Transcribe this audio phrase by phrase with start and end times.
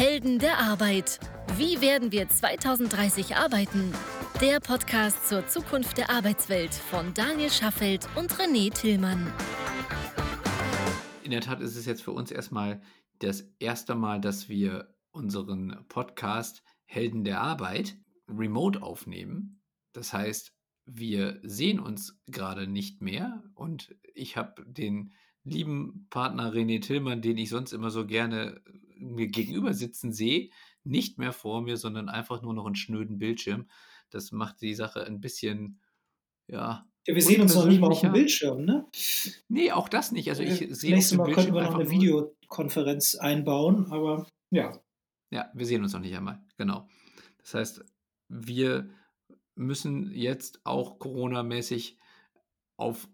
[0.00, 1.20] Helden der Arbeit.
[1.58, 3.92] Wie werden wir 2030 arbeiten?
[4.40, 9.30] Der Podcast zur Zukunft der Arbeitswelt von Daniel Schaffelt und René Tillmann.
[11.22, 12.80] In der Tat ist es jetzt für uns erstmal
[13.18, 19.60] das erste Mal, dass wir unseren Podcast Helden der Arbeit remote aufnehmen.
[19.92, 20.54] Das heißt,
[20.86, 25.12] wir sehen uns gerade nicht mehr und ich habe den
[25.44, 28.62] lieben Partner René Tillmann, den ich sonst immer so gerne
[29.00, 30.50] mir gegenüber sitzen sehe,
[30.84, 33.68] nicht mehr vor mir, sondern einfach nur noch einen schnöden Bildschirm.
[34.10, 35.80] Das macht die Sache ein bisschen,
[36.46, 36.86] ja.
[37.06, 38.86] Ja, wir sehen uns noch nicht mal auf dem Bildschirm, ne?
[39.48, 40.28] Nee, auch das nicht.
[40.28, 44.78] Also ich äh, sehe Nächstes Mal könnten wir noch eine Videokonferenz einbauen, aber ja.
[45.30, 46.88] Ja, wir sehen uns noch nicht einmal, genau.
[47.38, 47.84] Das heißt,
[48.28, 48.90] wir
[49.54, 51.98] müssen jetzt auch Corona-mäßig
[52.76, 53.08] auf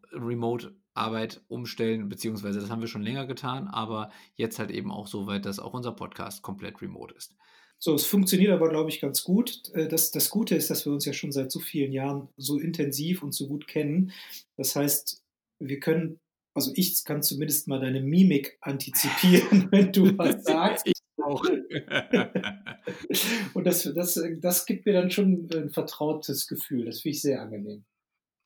[0.97, 5.27] Remote-Arbeit umstellen, beziehungsweise das haben wir schon länger getan, aber jetzt halt eben auch so
[5.27, 7.37] weit, dass auch unser Podcast komplett remote ist.
[7.79, 9.71] So, es funktioniert aber, glaube ich, ganz gut.
[9.75, 12.59] Äh, das, das Gute ist, dass wir uns ja schon seit so vielen Jahren so
[12.59, 14.13] intensiv und so gut kennen.
[14.57, 15.23] Das heißt,
[15.59, 16.19] wir können,
[16.55, 20.87] also ich kann zumindest mal deine Mimik antizipieren, wenn du was sagst.
[20.87, 21.45] ich auch.
[23.55, 26.87] und das, das, das gibt mir dann schon ein vertrautes Gefühl.
[26.87, 27.85] Das finde ich sehr angenehm.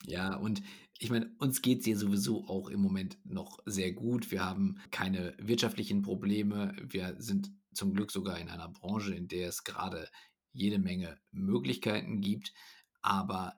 [0.06, 0.62] Ja, und
[1.02, 4.30] ich meine, uns geht es ja sowieso auch im Moment noch sehr gut.
[4.30, 6.76] Wir haben keine wirtschaftlichen Probleme.
[6.82, 10.08] Wir sind zum Glück sogar in einer Branche, in der es gerade
[10.52, 12.52] jede Menge Möglichkeiten gibt.
[13.00, 13.54] Aber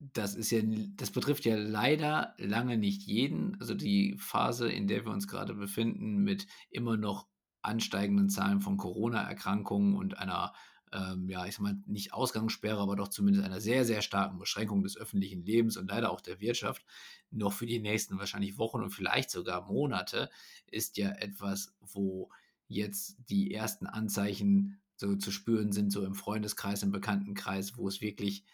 [0.00, 0.62] das ist ja,
[0.96, 3.56] das betrifft ja leider lange nicht jeden.
[3.60, 7.28] Also die Phase, in der wir uns gerade befinden, mit immer noch
[7.62, 10.54] ansteigenden Zahlen von Corona-Erkrankungen und einer
[10.92, 14.82] ähm, ja, ich sag mal, nicht Ausgangssperre, aber doch zumindest einer sehr, sehr starken Beschränkung
[14.82, 16.84] des öffentlichen Lebens und leider auch der Wirtschaft,
[17.30, 20.30] noch für die nächsten wahrscheinlich Wochen und vielleicht sogar Monate,
[20.66, 22.30] ist ja etwas, wo
[22.66, 28.00] jetzt die ersten Anzeichen so zu spüren sind, so im Freundeskreis, im Bekanntenkreis, wo es
[28.00, 28.44] wirklich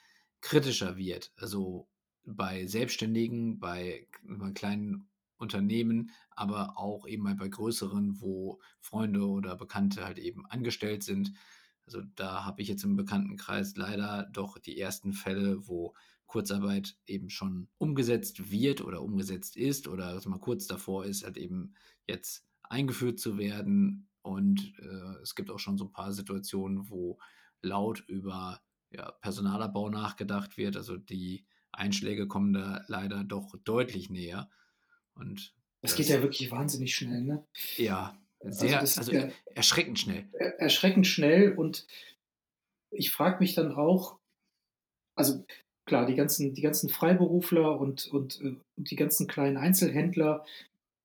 [0.40, 1.32] kritischer wird.
[1.36, 1.88] Also
[2.24, 9.56] bei Selbstständigen, bei, bei kleinen Unternehmen, aber auch eben halt bei größeren, wo Freunde oder
[9.56, 11.32] Bekannte halt eben angestellt sind
[11.86, 15.94] also da habe ich jetzt im Bekanntenkreis leider doch die ersten Fälle, wo
[16.26, 21.36] Kurzarbeit eben schon umgesetzt wird oder umgesetzt ist oder was mal kurz davor ist, halt
[21.36, 21.74] eben
[22.06, 24.08] jetzt eingeführt zu werden.
[24.22, 27.18] Und äh, es gibt auch schon so ein paar Situationen, wo
[27.62, 28.60] laut über
[28.90, 30.76] ja, Personalabbau nachgedacht wird.
[30.76, 34.50] Also die Einschläge kommen da leider doch deutlich näher.
[35.14, 37.46] Und das geht ja wirklich wahnsinnig schnell, ne?
[37.76, 40.24] Ja, sehr, also, also ja, erschreckend schnell.
[40.58, 41.86] Erschreckend schnell und
[42.90, 44.18] ich frage mich dann auch,
[45.14, 45.44] also
[45.86, 50.44] klar, die ganzen, die ganzen Freiberufler und, und, äh, und die ganzen kleinen Einzelhändler,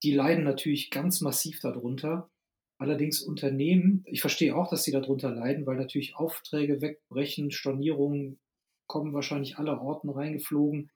[0.04, 2.30] die leiden natürlich ganz massiv darunter.
[2.78, 8.40] Allerdings Unternehmen, ich verstehe auch, dass sie darunter leiden, weil natürlich Aufträge wegbrechen, Stornierungen
[8.88, 10.90] kommen wahrscheinlich aller Orten reingeflogen.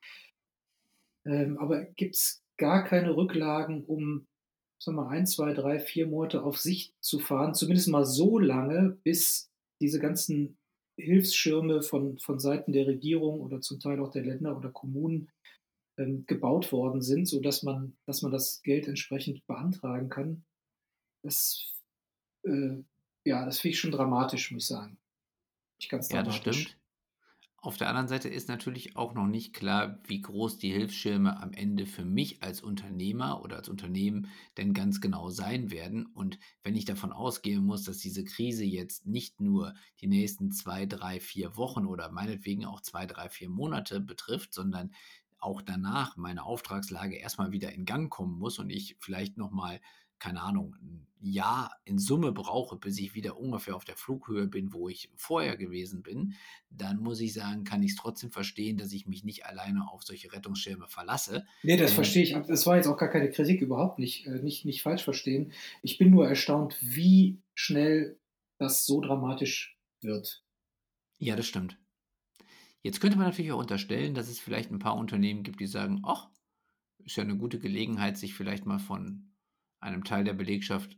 [1.25, 4.27] Ähm, aber gibt es gar keine Rücklagen, um
[4.85, 8.97] sagen wir, ein, zwei, drei, vier Monate auf Sicht zu fahren, zumindest mal so lange,
[9.03, 9.49] bis
[9.81, 10.57] diese ganzen
[10.97, 15.29] Hilfsschirme von, von Seiten der Regierung oder zum Teil auch der Länder oder Kommunen
[15.97, 20.45] ähm, gebaut worden sind, sodass man, dass man das Geld entsprechend beantragen kann.
[21.23, 21.73] Das,
[22.43, 22.83] äh,
[23.25, 24.97] ja, das finde ich schon dramatisch, muss ich sagen.
[25.81, 26.77] Ich ganz ja, das stimmt.
[27.65, 31.51] Auf der anderen Seite ist natürlich auch noch nicht klar, wie groß die Hilfsschirme am
[31.51, 36.05] Ende für mich als Unternehmer oder als Unternehmen denn ganz genau sein werden.
[36.05, 40.85] Und wenn ich davon ausgehen muss, dass diese Krise jetzt nicht nur die nächsten zwei,
[40.85, 44.93] drei, vier Wochen oder meinetwegen auch zwei, drei, vier Monate betrifft, sondern
[45.39, 49.81] auch danach meine Auftragslage erstmal wieder in Gang kommen muss und ich vielleicht nochmal
[50.19, 54.73] keine Ahnung, ein Jahr in Summe brauche, bis ich wieder ungefähr auf der Flughöhe bin,
[54.73, 56.35] wo ich vorher gewesen bin,
[56.69, 60.03] dann muss ich sagen, kann ich es trotzdem verstehen, dass ich mich nicht alleine auf
[60.03, 61.45] solche Rettungsschirme verlasse.
[61.63, 62.33] Nee, das ähm, verstehe ich.
[62.47, 65.51] Das war jetzt auch gar keine Kritik, überhaupt nicht, äh, nicht, nicht falsch verstehen.
[65.81, 68.19] Ich bin nur erstaunt, wie schnell
[68.57, 70.43] das so dramatisch wird.
[71.17, 71.79] Ja, das stimmt.
[72.83, 76.01] Jetzt könnte man natürlich auch unterstellen, dass es vielleicht ein paar Unternehmen gibt, die sagen,
[76.03, 76.29] ach,
[76.99, 79.31] ist ja eine gute Gelegenheit, sich vielleicht mal von
[79.85, 80.97] einem Teil der Belegschaft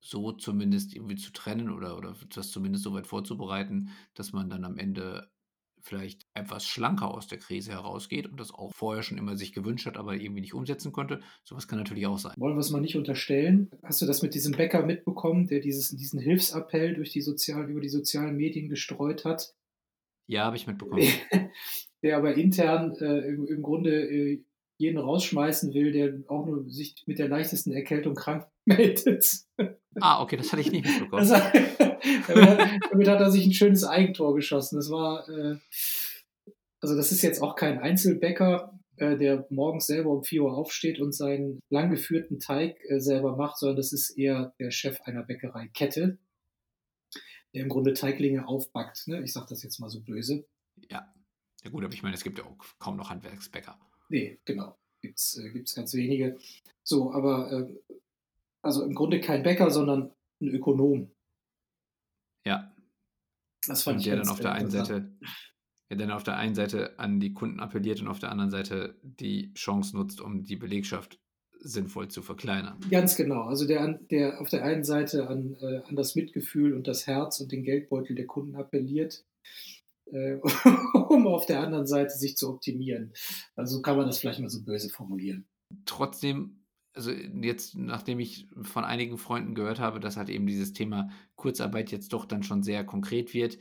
[0.00, 4.64] so zumindest irgendwie zu trennen oder, oder das zumindest so weit vorzubereiten, dass man dann
[4.64, 5.30] am Ende
[5.80, 9.86] vielleicht etwas schlanker aus der Krise herausgeht und das auch vorher schon immer sich gewünscht
[9.86, 11.20] hat, aber irgendwie nicht umsetzen konnte.
[11.44, 12.34] Sowas kann natürlich auch sein.
[12.36, 13.70] Wollen wir es mal nicht unterstellen?
[13.82, 17.80] Hast du das mit diesem Bäcker mitbekommen, der dieses, diesen Hilfsappell durch die sozial, über
[17.80, 19.54] die sozialen Medien gestreut hat?
[20.26, 21.06] Ja, habe ich mitbekommen.
[22.02, 24.44] der aber intern äh, im, im, Grunde äh,
[24.78, 29.28] jeden rausschmeißen will, der auch nur sich mit der leichtesten Erkältung krank meldet.
[30.00, 31.20] Ah, okay, das hatte ich nicht mitbekommen.
[31.20, 31.34] Also,
[32.28, 34.76] damit, damit hat er sich ein schönes Eigentor geschossen.
[34.76, 35.56] Das war, äh,
[36.80, 41.00] also das ist jetzt auch kein Einzelbäcker, äh, der morgens selber um 4 Uhr aufsteht
[41.00, 45.24] und seinen lang geführten Teig äh, selber macht, sondern das ist eher der Chef einer
[45.24, 46.18] Bäckereikette,
[47.52, 49.08] der im Grunde Teiglinge aufbackt.
[49.08, 49.22] Ne?
[49.24, 50.46] Ich sage das jetzt mal so böse.
[50.88, 51.12] Ja.
[51.64, 53.76] Ja gut, aber ich meine, es gibt ja auch kaum noch Handwerksbäcker.
[54.08, 54.76] Nee, genau.
[55.00, 56.38] Gibt es äh, ganz wenige.
[56.82, 57.74] So, aber äh,
[58.62, 60.10] also im Grunde kein Bäcker, sondern
[60.40, 61.10] ein Ökonom.
[62.44, 62.74] Ja.
[63.66, 64.70] Das fand Und ich der dann auf der einen.
[64.70, 65.12] Seite,
[65.90, 68.98] der dann auf der einen Seite an die Kunden appelliert und auf der anderen Seite
[69.02, 71.20] die Chance nutzt, um die Belegschaft
[71.60, 72.78] sinnvoll zu verkleinern.
[72.90, 73.42] Ganz genau.
[73.42, 77.40] Also der, der auf der einen Seite an, äh, an das Mitgefühl und das Herz
[77.40, 79.24] und den Geldbeutel der Kunden appelliert,
[80.12, 80.36] äh,
[81.08, 83.12] um auf der anderen Seite sich zu optimieren.
[83.56, 85.46] Also so kann man das vielleicht mal so böse formulieren.
[85.84, 86.64] Trotzdem,
[86.94, 91.90] also jetzt, nachdem ich von einigen Freunden gehört habe, dass halt eben dieses Thema Kurzarbeit
[91.90, 93.58] jetzt doch dann schon sehr konkret wird,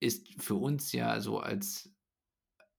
[0.00, 1.92] ist für uns ja so als,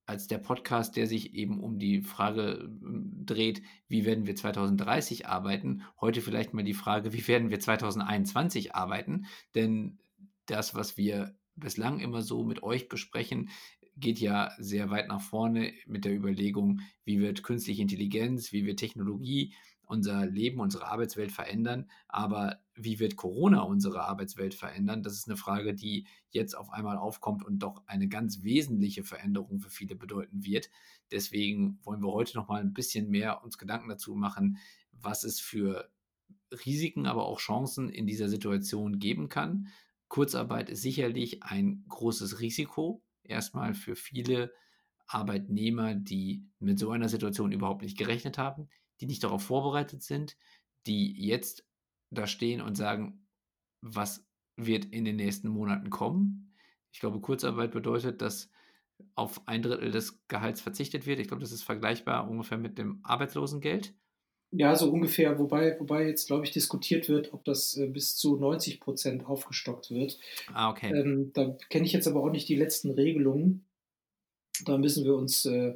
[0.06, 5.28] als der Podcast, der sich eben um die Frage ähm, dreht, wie werden wir 2030
[5.28, 9.26] arbeiten, heute vielleicht mal die Frage, wie werden wir 2021 arbeiten?
[9.54, 10.00] Denn
[10.46, 13.50] das, was wir bislang immer so mit euch besprechen,
[13.98, 18.80] geht ja sehr weit nach vorne mit der Überlegung, wie wird künstliche Intelligenz, wie wird
[18.80, 19.54] Technologie
[19.90, 25.02] unser Leben, unsere Arbeitswelt verändern, aber wie wird Corona unsere Arbeitswelt verändern?
[25.02, 29.60] Das ist eine Frage, die jetzt auf einmal aufkommt und doch eine ganz wesentliche Veränderung
[29.60, 30.70] für viele bedeuten wird.
[31.12, 34.58] Deswegen wollen wir heute noch mal ein bisschen mehr uns Gedanken dazu machen,
[34.92, 35.90] was es für
[36.66, 39.70] Risiken, aber auch Chancen in dieser Situation geben kann.
[40.10, 44.52] Kurzarbeit ist sicherlich ein großes Risiko, erstmal für viele
[45.08, 48.70] Arbeitnehmer, die mit so einer Situation überhaupt nicht gerechnet haben,
[49.00, 50.36] die nicht darauf vorbereitet sind,
[50.86, 51.66] die jetzt
[52.12, 53.28] da stehen und sagen,
[53.82, 56.54] was wird in den nächsten Monaten kommen.
[56.92, 58.50] Ich glaube, Kurzarbeit bedeutet, dass
[59.16, 61.20] auf ein Drittel des Gehalts verzichtet wird.
[61.20, 63.94] Ich glaube, das ist vergleichbar ungefähr mit dem Arbeitslosengeld.
[64.52, 68.36] Ja, so ungefähr, wobei, wobei jetzt, glaube ich, diskutiert wird, ob das äh, bis zu
[68.36, 70.20] 90 Prozent aufgestockt wird.
[70.54, 70.92] Ah, okay.
[70.92, 73.66] Ähm, da kenne ich jetzt aber auch nicht die letzten Regelungen.
[74.66, 75.76] Da müssen wir uns, äh,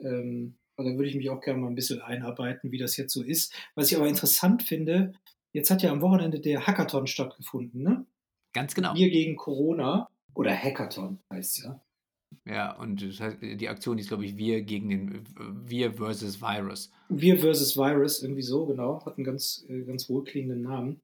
[0.00, 3.14] ähm, also da würde ich mich auch gerne mal ein bisschen einarbeiten, wie das jetzt
[3.14, 3.54] so ist.
[3.74, 5.14] Was ich aber interessant finde,
[5.52, 8.04] jetzt hat ja am Wochenende der Hackathon stattgefunden, ne?
[8.52, 8.94] Ganz genau.
[8.94, 11.80] Wir gegen Corona oder Hackathon heißt ja.
[12.44, 15.24] Ja, und das heißt, die Aktion ist, glaube ich, wir gegen den
[15.64, 16.90] Wir versus Virus.
[17.08, 21.00] Wir versus Virus, irgendwie so, genau, hat einen ganz, äh, ganz wohlklingenden Namen.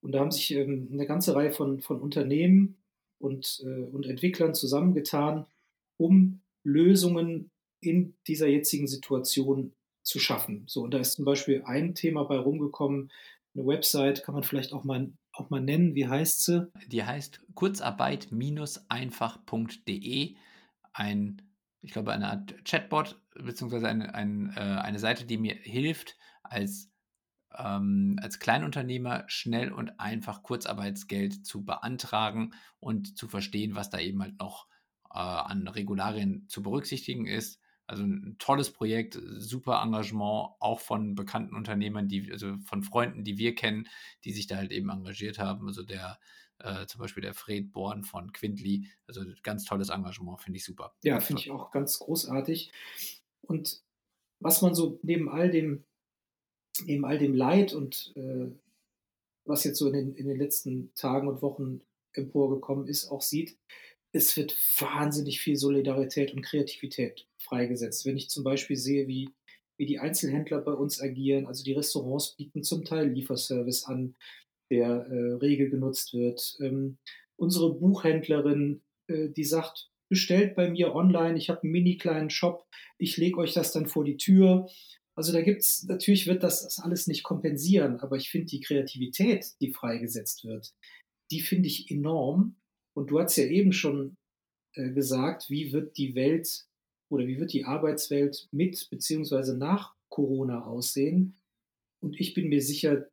[0.00, 2.76] Und da haben sich ähm, eine ganze Reihe von, von Unternehmen
[3.18, 5.46] und, äh, und Entwicklern zusammengetan,
[5.96, 7.50] um Lösungen
[7.80, 9.72] in dieser jetzigen Situation
[10.02, 10.64] zu schaffen.
[10.66, 13.12] So, und da ist zum Beispiel ein Thema bei rumgekommen,
[13.54, 16.72] eine Website, kann man vielleicht auch mal, auch mal nennen, wie heißt sie?
[16.88, 20.34] Die heißt kurzarbeit-einfach.de.
[20.92, 21.42] Ein,
[21.80, 26.90] ich glaube, eine Art Chatbot, beziehungsweise eine, ein, äh, eine Seite, die mir hilft, als,
[27.56, 34.22] ähm, als Kleinunternehmer schnell und einfach Kurzarbeitsgeld zu beantragen und zu verstehen, was da eben
[34.22, 34.66] halt noch
[35.10, 37.60] äh, an Regularien zu berücksichtigen ist.
[37.86, 43.38] Also ein tolles Projekt, super Engagement, auch von bekannten Unternehmern, die, also von Freunden, die
[43.38, 43.88] wir kennen,
[44.24, 45.66] die sich da halt eben engagiert haben.
[45.66, 46.18] Also der,
[46.62, 50.94] äh, zum Beispiel der Fred Born von Quintly, also ganz tolles Engagement, finde ich super.
[51.02, 52.72] Ja, finde ich auch ganz großartig.
[53.42, 53.82] Und
[54.40, 55.84] was man so neben all dem,
[56.84, 58.50] neben all dem Leid und äh,
[59.44, 61.80] was jetzt so in den, in den letzten Tagen und Wochen
[62.12, 63.56] emporgekommen ist, auch sieht,
[64.12, 68.04] es wird wahnsinnig viel Solidarität und Kreativität freigesetzt.
[68.04, 69.30] Wenn ich zum Beispiel sehe, wie,
[69.78, 74.14] wie die Einzelhändler bei uns agieren, also die Restaurants bieten zum Teil Lieferservice an,
[74.72, 76.56] der äh, rege genutzt wird.
[76.60, 76.96] Ähm,
[77.36, 82.66] unsere Buchhändlerin, äh, die sagt, bestellt bei mir online, ich habe einen mini kleinen Shop,
[82.98, 84.68] ich lege euch das dann vor die Tür.
[85.14, 88.60] Also da gibt es, natürlich wird das, das alles nicht kompensieren, aber ich finde die
[88.60, 90.74] Kreativität, die freigesetzt wird,
[91.30, 92.56] die finde ich enorm.
[92.94, 94.16] Und du hast ja eben schon
[94.74, 96.66] äh, gesagt, wie wird die Welt
[97.10, 101.36] oder wie wird die Arbeitswelt mit beziehungsweise nach Corona aussehen?
[102.02, 103.08] Und ich bin mir sicher,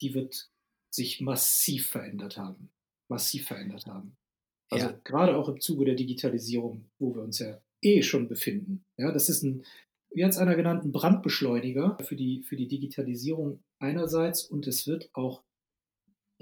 [0.00, 0.50] die wird
[0.90, 2.70] sich massiv verändert haben.
[3.10, 4.16] Massiv verändert haben.
[4.70, 5.00] Also Ja.
[5.04, 8.84] gerade auch im Zuge der Digitalisierung, wo wir uns ja eh schon befinden.
[8.98, 9.64] Ja, das ist ein,
[10.10, 14.86] wie hat es einer genannt, ein Brandbeschleuniger für die, für die Digitalisierung einerseits und es
[14.86, 15.42] wird auch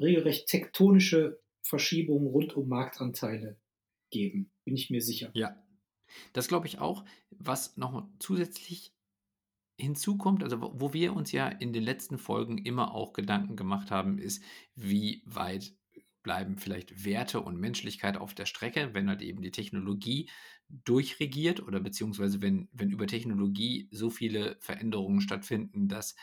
[0.01, 3.59] regelrecht tektonische Verschiebungen rund um Marktanteile
[4.11, 5.31] geben, bin ich mir sicher.
[5.35, 5.63] Ja.
[6.33, 7.05] Das glaube ich auch.
[7.31, 8.93] Was noch zusätzlich
[9.79, 13.91] hinzu kommt, also wo wir uns ja in den letzten Folgen immer auch Gedanken gemacht
[13.91, 14.43] haben, ist,
[14.75, 15.75] wie weit
[16.23, 20.29] bleiben vielleicht Werte und Menschlichkeit auf der Strecke, wenn halt eben die Technologie
[20.69, 26.17] durchregiert oder beziehungsweise wenn, wenn über Technologie so viele Veränderungen stattfinden, dass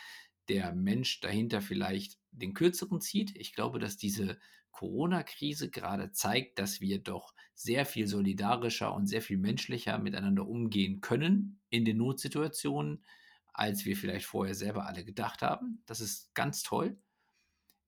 [0.50, 3.36] der Mensch dahinter vielleicht den kürzeren zieht.
[3.38, 4.40] Ich glaube, dass diese
[4.72, 11.00] Corona-Krise gerade zeigt, dass wir doch sehr viel solidarischer und sehr viel menschlicher miteinander umgehen
[11.00, 13.06] können in den Notsituationen,
[13.54, 15.84] als wir vielleicht vorher selber alle gedacht haben.
[15.86, 16.98] Das ist ganz toll.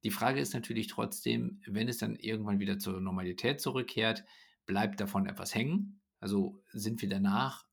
[0.04, 4.24] Die Frage ist natürlich trotzdem, wenn es dann irgendwann wieder zur Normalität zurückkehrt,
[4.68, 6.02] bleibt davon etwas hängen?
[6.20, 7.66] Also sind wir danach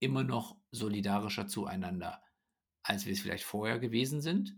[0.00, 2.22] immer noch solidarischer zueinander,
[2.82, 4.56] als wir es vielleicht vorher gewesen sind?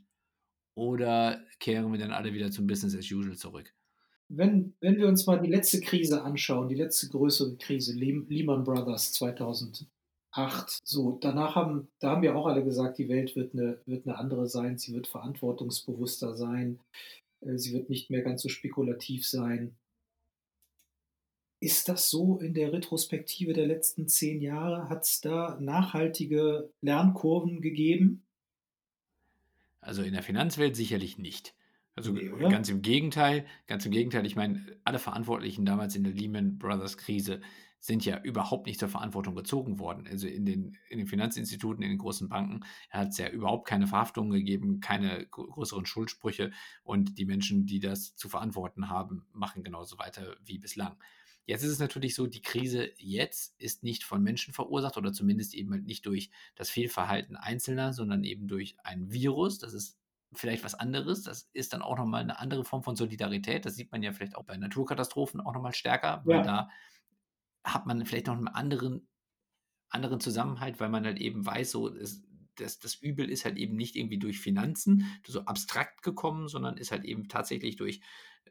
[0.75, 3.75] Oder kehren wir dann alle wieder zum Business as usual zurück?
[4.29, 9.13] Wenn, wenn wir uns mal die letzte Krise anschauen, die letzte größere Krise, Lehman Brothers
[9.15, 9.91] 2008,
[10.85, 14.17] so danach haben, da haben wir auch alle gesagt, die Welt wird eine, wird eine
[14.17, 16.79] andere sein, sie wird verantwortungsbewusster sein,
[17.41, 19.77] äh, sie wird nicht mehr ganz so spekulativ sein.
[21.63, 24.89] Ist das so in der Retrospektive der letzten zehn Jahre?
[24.89, 28.23] Hat es da nachhaltige Lernkurven gegeben?
[29.81, 31.55] Also in der Finanzwelt sicherlich nicht.
[32.01, 34.25] Also nee, ganz im Gegenteil, ganz im Gegenteil.
[34.25, 37.43] Ich meine, alle Verantwortlichen damals in der Lehman Brothers Krise
[37.79, 40.07] sind ja überhaupt nicht zur Verantwortung gezogen worden.
[40.07, 43.87] Also in den, in den Finanzinstituten, in den großen Banken hat es ja überhaupt keine
[43.87, 46.53] Verhaftungen gegeben, keine größeren Schuldsprüche
[46.85, 50.97] und die Menschen, die das zu verantworten haben, machen genauso weiter wie bislang.
[51.45, 55.55] Jetzt ist es natürlich so, die Krise jetzt ist nicht von Menschen verursacht oder zumindest
[55.55, 59.59] eben halt nicht durch das Fehlverhalten Einzelner, sondern eben durch ein Virus.
[59.59, 60.00] Das ist
[60.33, 61.23] vielleicht was anderes.
[61.23, 63.65] Das ist dann auch nochmal eine andere Form von Solidarität.
[63.65, 66.43] Das sieht man ja vielleicht auch bei Naturkatastrophen auch nochmal stärker, weil ja.
[66.43, 66.69] da
[67.65, 69.09] hat man vielleicht noch einen anderen,
[69.89, 72.23] anderen Zusammenhalt, weil man halt eben weiß, so, es,
[72.57, 76.93] das, das Übel ist halt eben nicht irgendwie durch Finanzen so abstrakt gekommen, sondern ist
[76.93, 78.01] halt eben tatsächlich durch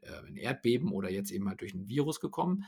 [0.02, 2.66] äh, ein Erdbeben oder jetzt eben halt durch ein Virus gekommen.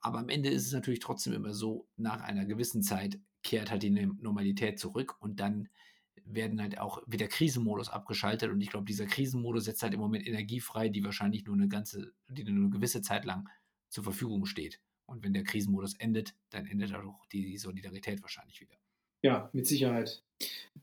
[0.00, 3.82] Aber am Ende ist es natürlich trotzdem immer so, nach einer gewissen Zeit kehrt halt
[3.82, 5.68] die Normalität zurück und dann
[6.24, 10.26] werden halt auch wieder Krisenmodus abgeschaltet und ich glaube, dieser Krisenmodus setzt halt im Moment
[10.26, 13.48] Energie frei, die wahrscheinlich nur eine ganze, die nur eine gewisse Zeit lang
[13.88, 14.80] zur Verfügung steht.
[15.06, 18.76] Und wenn der Krisenmodus endet, dann endet auch die Solidarität wahrscheinlich wieder.
[19.22, 20.22] Ja, mit Sicherheit.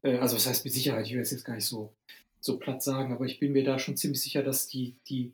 [0.01, 1.05] Äh, also was heißt mit Sicherheit?
[1.07, 1.93] Ich will es jetzt gar nicht so,
[2.39, 5.33] so platt sagen, aber ich bin mir da schon ziemlich sicher, dass die, die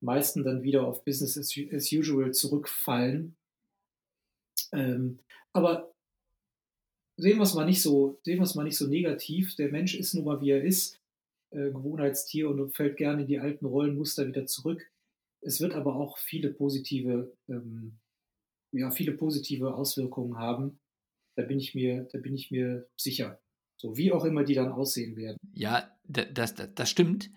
[0.00, 3.36] meisten dann wieder auf Business as, usual zurückfallen.
[4.72, 5.18] Ähm,
[5.52, 5.92] aber
[7.18, 9.56] sehen wir es mal nicht so, sehen wir es mal nicht so negativ.
[9.56, 10.98] Der Mensch ist nun mal wie er ist,
[11.50, 14.90] äh, Gewohnheitstier und fällt gerne in die alten Rollenmuster wieder zurück.
[15.40, 17.98] Es wird aber auch viele positive, ähm,
[18.72, 20.78] ja, viele positive Auswirkungen haben.
[21.36, 23.40] Da bin ich mir, da bin ich mir sicher.
[23.76, 25.36] So wie auch immer die dann aussehen werden.
[25.52, 27.30] Ja, das, das, das stimmt.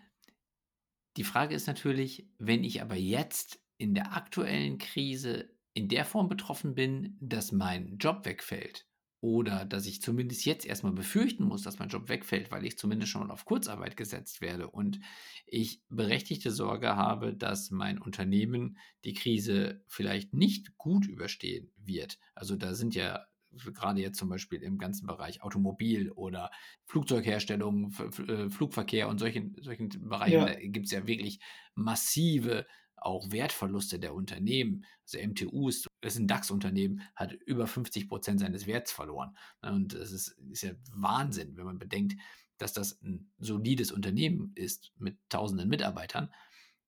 [1.17, 6.29] Die Frage ist natürlich, wenn ich aber jetzt in der aktuellen Krise in der Form
[6.29, 8.85] betroffen bin, dass mein Job wegfällt
[9.21, 13.11] oder dass ich zumindest jetzt erstmal befürchten muss, dass mein Job wegfällt, weil ich zumindest
[13.11, 14.99] schon mal auf Kurzarbeit gesetzt werde und
[15.45, 22.17] ich berechtigte Sorge habe, dass mein Unternehmen die Krise vielleicht nicht gut überstehen wird.
[22.33, 23.25] Also da sind ja
[23.73, 26.51] gerade jetzt zum Beispiel im ganzen Bereich Automobil oder
[26.85, 27.93] Flugzeugherstellung,
[28.27, 30.55] äh, Flugverkehr und solchen, solchen Bereichen, ja.
[30.69, 31.39] gibt es ja wirklich
[31.75, 32.65] massive
[33.01, 34.85] auch Wertverluste der Unternehmen.
[35.03, 39.35] Also MTU ist, ist ein DAX-Unternehmen, hat über 50 Prozent seines Werts verloren.
[39.61, 42.15] Und das ist, ist ja Wahnsinn, wenn man bedenkt,
[42.57, 46.31] dass das ein solides Unternehmen ist mit tausenden Mitarbeitern.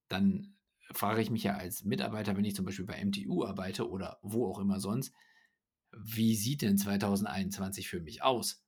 [0.08, 0.55] Dann
[0.91, 4.48] frage ich mich ja als Mitarbeiter, wenn ich zum Beispiel bei MTU arbeite oder wo
[4.48, 5.13] auch immer sonst,
[5.91, 8.63] wie sieht denn 2021 für mich aus?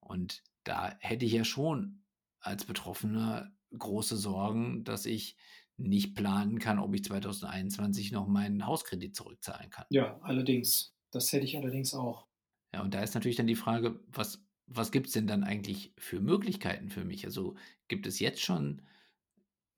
[0.00, 2.02] Und da hätte ich ja schon
[2.40, 5.36] als Betroffener große Sorgen, dass ich
[5.76, 9.86] nicht planen kann, ob ich 2021 noch meinen Hauskredit zurückzahlen kann.
[9.88, 10.94] Ja, allerdings.
[11.10, 12.26] Das hätte ich allerdings auch.
[12.72, 15.92] Ja, und da ist natürlich dann die Frage, was, was gibt es denn dann eigentlich
[15.98, 17.24] für Möglichkeiten für mich?
[17.24, 17.54] Also
[17.88, 18.82] gibt es jetzt schon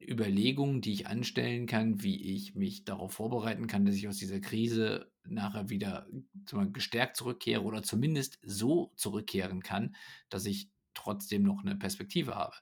[0.00, 4.40] Überlegungen, die ich anstellen kann, wie ich mich darauf vorbereiten kann, dass ich aus dieser
[4.40, 6.06] Krise nachher wieder
[6.72, 9.96] gestärkt zurückkehre oder zumindest so zurückkehren kann,
[10.28, 12.56] dass ich trotzdem noch eine Perspektive habe.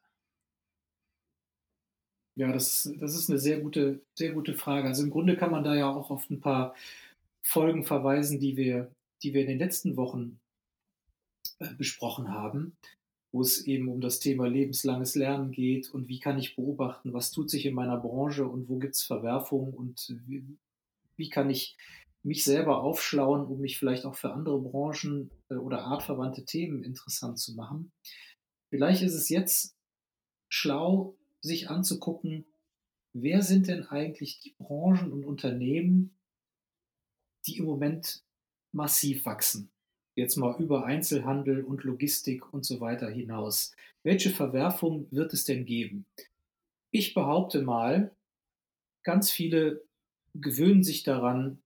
[2.37, 4.89] Ja, das, das ist eine sehr gute, sehr gute Frage.
[4.89, 6.75] Also im Grunde kann man da ja auch auf ein paar
[7.43, 8.91] Folgen verweisen, die wir,
[9.23, 10.41] die wir in den letzten Wochen
[11.61, 12.77] äh, besprochen haben
[13.35, 17.33] wo es eben um das Thema lebenslanges Lernen geht und wie kann ich beobachten, was
[17.33, 20.45] tut sich in meiner Branche und wo gibt es Verwerfungen und wie,
[21.17, 21.77] wie, kann ich
[22.23, 27.41] mich selber aufschlauen, um mich vielleicht auch für andere Branchen äh, oder artverwandte Themen interessant
[27.41, 27.91] zu machen.
[28.71, 29.75] Vielleicht ist es jetzt
[30.49, 32.47] schlau, sich anzugucken,
[33.13, 36.17] wer sind denn eigentlich die Branchen und Unternehmen,
[37.47, 38.25] die im Moment
[38.73, 39.71] massiv wachsen?
[40.17, 43.75] Jetzt mal über Einzelhandel und Logistik und so weiter hinaus.
[44.03, 46.07] Welche Verwerfung wird es denn geben?
[46.91, 48.15] Ich behaupte mal,
[49.03, 49.85] ganz viele
[50.35, 51.61] gewöhnen sich daran,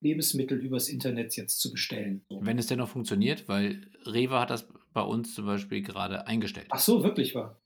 [0.00, 2.24] Lebensmittel übers Internet jetzt zu bestellen.
[2.28, 6.66] Wenn es denn noch funktioniert, weil Rewe hat das bei uns zum Beispiel gerade eingestellt.
[6.70, 7.58] Ach so, wirklich wahr?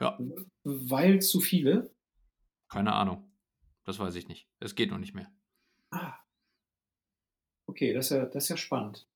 [0.00, 0.18] Ja.
[0.64, 1.90] Weil zu viele?
[2.68, 3.30] Keine Ahnung.
[3.84, 4.48] Das weiß ich nicht.
[4.60, 5.30] Es geht noch nicht mehr.
[5.90, 6.14] Ah.
[7.66, 9.06] Okay, das ist ja, das ist ja spannend.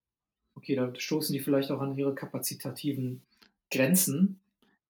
[0.55, 3.23] Okay, da stoßen die vielleicht auch an ihre kapazitativen
[3.71, 4.41] Grenzen.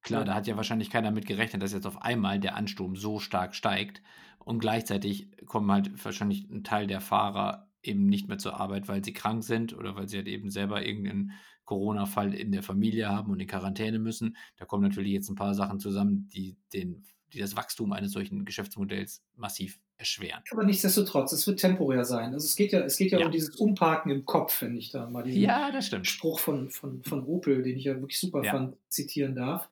[0.02, 3.18] Klar, da hat ja wahrscheinlich keiner mit gerechnet, dass jetzt auf einmal der Ansturm so
[3.18, 4.02] stark steigt
[4.38, 9.04] und gleichzeitig kommen halt wahrscheinlich ein Teil der Fahrer eben nicht mehr zur Arbeit, weil
[9.04, 11.32] sie krank sind oder weil sie halt eben selber irgendeinen
[11.64, 14.36] Corona-Fall in der Familie haben und in Quarantäne müssen.
[14.56, 18.44] Da kommen natürlich jetzt ein paar Sachen zusammen, die, den, die das Wachstum eines solchen
[18.44, 20.42] Geschäftsmodells massiv erschweren.
[20.50, 22.32] Aber nichtsdestotrotz, es wird temporär sein.
[22.32, 23.26] Also es geht ja, es geht ja, ja.
[23.26, 27.24] um dieses Umparken im Kopf, wenn ich da mal diesen ja, Spruch von, von, von
[27.24, 28.50] Opel, den ich ja wirklich super ja.
[28.50, 29.68] fand, zitieren darf.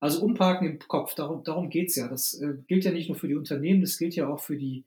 [0.00, 2.08] Also Umparken im Kopf, darum, darum geht es ja.
[2.08, 4.84] Das äh, gilt ja nicht nur für die Unternehmen, das gilt ja auch für die,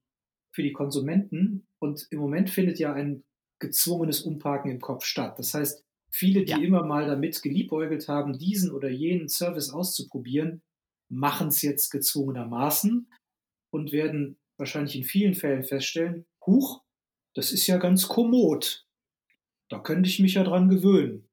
[0.52, 1.66] für die Konsumenten.
[1.82, 3.24] Und im Moment findet ja ein
[3.60, 5.38] gezwungenes Umparken im Kopf statt.
[5.40, 6.60] Das heißt, viele, die ja.
[6.60, 10.62] immer mal damit geliebäugelt haben, diesen oder jenen Service auszuprobieren,
[11.10, 13.08] machen es jetzt gezwungenermaßen
[13.72, 16.84] und werden wahrscheinlich in vielen Fällen feststellen, huch,
[17.34, 18.86] das ist ja ganz kommod.
[19.70, 21.28] Da könnte ich mich ja dran gewöhnen.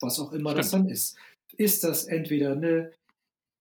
[0.00, 0.58] Was auch immer Stimmt.
[0.58, 1.16] das dann ist.
[1.56, 2.92] Ist das entweder eine,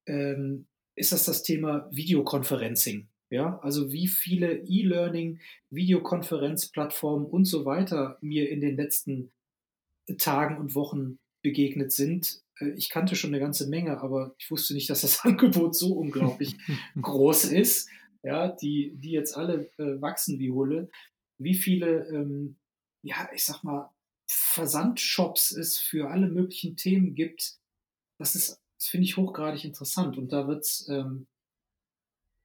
[0.08, 0.66] ähm,
[0.96, 3.08] ist das das Thema Videokonferencing?
[3.32, 5.40] Ja, also wie viele E-Learning,
[5.72, 9.32] Videokonferenzplattformen und so weiter mir in den letzten
[10.20, 12.44] Tagen und Wochen begegnet sind.
[12.60, 15.94] Äh, ich kannte schon eine ganze Menge, aber ich wusste nicht, dass das Angebot so
[15.94, 16.56] unglaublich
[17.02, 17.90] groß ist
[18.24, 20.90] ja, die, die jetzt alle äh, wachsen wie Hulle,
[21.38, 22.58] wie viele, ähm,
[23.02, 23.90] ja, ich sag mal,
[24.28, 27.58] Versandshops es für alle möglichen Themen gibt,
[28.18, 30.18] das ist, das finde ich hochgradig interessant.
[30.18, 31.28] Und da wird's, ähm,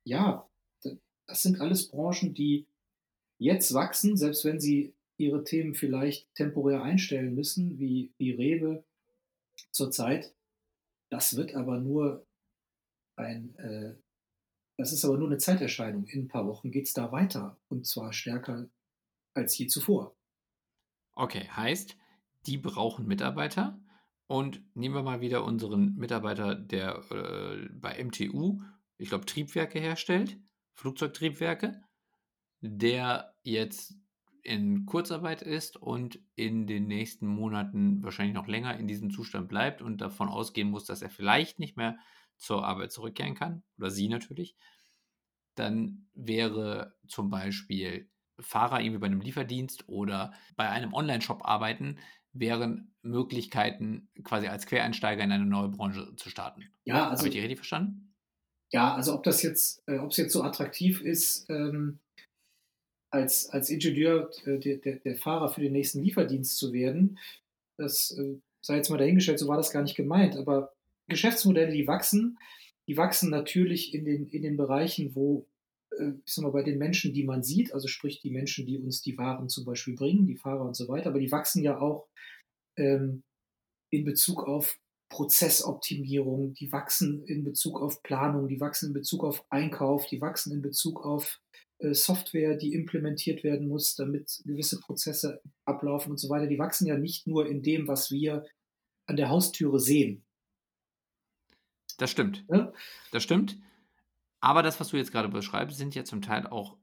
[0.05, 0.49] ja,
[1.27, 2.67] das sind alles Branchen, die
[3.39, 8.85] jetzt wachsen, selbst wenn sie ihre Themen vielleicht temporär einstellen müssen, wie, wie Rewe
[9.71, 10.35] zurzeit.
[11.11, 12.27] Das wird aber nur
[13.17, 13.95] ein äh,
[14.77, 16.05] das ist aber nur eine Zeiterscheinung.
[16.07, 18.69] In ein paar Wochen geht es da weiter und zwar stärker
[19.35, 20.15] als je zuvor.
[21.15, 21.97] Okay, heißt,
[22.47, 23.81] die brauchen Mitarbeiter
[24.27, 28.61] und nehmen wir mal wieder unseren Mitarbeiter, der äh, bei MTU,
[28.99, 30.39] ich glaube, Triebwerke herstellt,
[30.77, 31.83] Flugzeugtriebwerke,
[32.61, 33.95] der jetzt
[34.43, 39.83] in Kurzarbeit ist und in den nächsten Monaten wahrscheinlich noch länger in diesem Zustand bleibt
[39.83, 41.99] und davon ausgehen muss, dass er vielleicht nicht mehr
[42.37, 44.57] zur Arbeit zurückkehren kann, oder sie natürlich,
[45.57, 51.99] dann wäre zum Beispiel Fahrer irgendwie bei einem Lieferdienst oder bei einem Online-Shop arbeiten,
[52.33, 56.65] wären Möglichkeiten, quasi als Quereinsteiger in eine neue Branche zu starten.
[56.85, 57.21] Ja, also.
[57.21, 58.16] Habe ich die richtig verstanden?
[58.73, 61.99] Ja, also ob das jetzt, äh, ob es jetzt so attraktiv ist, ähm,
[63.11, 67.19] als, als Ingenieur äh, der, der, der, Fahrer für den nächsten Lieferdienst zu werden,
[67.77, 70.73] das äh, sei jetzt mal dahingestellt, so war das gar nicht gemeint, aber
[71.09, 72.39] Geschäftsmodelle, die wachsen,
[72.89, 75.47] die wachsen natürlich in den, in den Bereichen, wo,
[75.97, 78.79] äh, ich sag mal, bei den Menschen, die man sieht, also sprich die Menschen, die
[78.79, 81.79] uns die Waren zum Beispiel bringen, die Fahrer und so weiter, aber die wachsen ja
[81.81, 82.09] auch
[82.77, 83.23] ähm,
[83.91, 89.45] in Bezug auf Prozessoptimierung, die wachsen in Bezug auf Planung, die wachsen in Bezug auf
[89.51, 91.41] Einkauf, die wachsen in Bezug auf
[91.79, 96.47] äh, Software, die implementiert werden muss, damit gewisse Prozesse ablaufen und so weiter.
[96.47, 98.45] Die wachsen ja nicht nur in dem, was wir
[99.07, 100.25] an der Haustüre sehen.
[101.99, 102.45] Das stimmt.
[102.51, 102.73] Ja?
[103.13, 103.59] Das stimmt.
[104.41, 106.77] Aber das, was du jetzt gerade beschreibst, sind ja zum Teil auch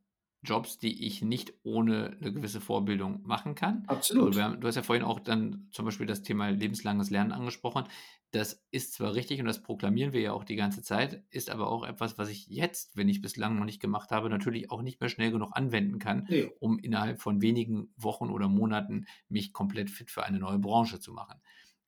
[0.44, 3.84] Jobs, die ich nicht ohne eine gewisse Vorbildung machen kann.
[3.88, 4.36] Absolut.
[4.36, 7.86] Du, du hast ja vorhin auch dann zum Beispiel das Thema lebenslanges Lernen angesprochen.
[8.32, 11.70] Das ist zwar richtig und das proklamieren wir ja auch die ganze Zeit, ist aber
[11.70, 15.00] auch etwas, was ich jetzt, wenn ich bislang noch nicht gemacht habe, natürlich auch nicht
[15.00, 16.50] mehr schnell genug anwenden kann, nee.
[16.60, 21.14] um innerhalb von wenigen Wochen oder Monaten mich komplett fit für eine neue Branche zu
[21.14, 21.40] machen.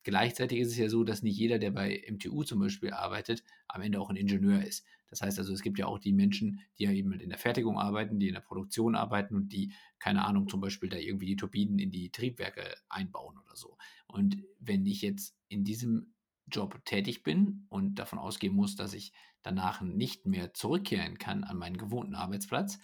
[0.04, 3.82] Gleichzeitig ist es ja so, dass nicht jeder, der bei MTU zum Beispiel arbeitet, am
[3.82, 4.86] Ende auch ein Ingenieur ist.
[5.08, 7.78] Das heißt also, es gibt ja auch die Menschen, die ja eben in der Fertigung
[7.78, 11.36] arbeiten, die in der Produktion arbeiten und die, keine Ahnung, zum Beispiel da irgendwie die
[11.36, 13.76] Turbinen in die Triebwerke einbauen oder so.
[14.06, 16.14] Und wenn ich jetzt in diesem
[16.48, 21.56] Job tätig bin und davon ausgehen muss, dass ich danach nicht mehr zurückkehren kann an
[21.56, 22.78] meinen gewohnten Arbeitsplatz,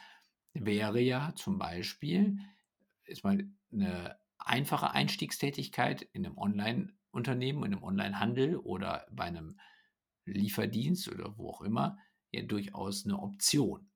[0.55, 2.39] wäre ja zum Beispiel,
[3.05, 9.59] ist mal eine einfache Einstiegstätigkeit in einem Online-Unternehmen, in einem Online-Handel oder bei einem
[10.25, 11.99] Lieferdienst oder wo auch immer,
[12.33, 13.91] ja durchaus eine Option.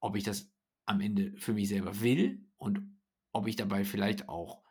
[0.00, 0.50] Ob ich das
[0.86, 2.80] am Ende für mich selber will und
[3.32, 4.62] ob ich dabei vielleicht auch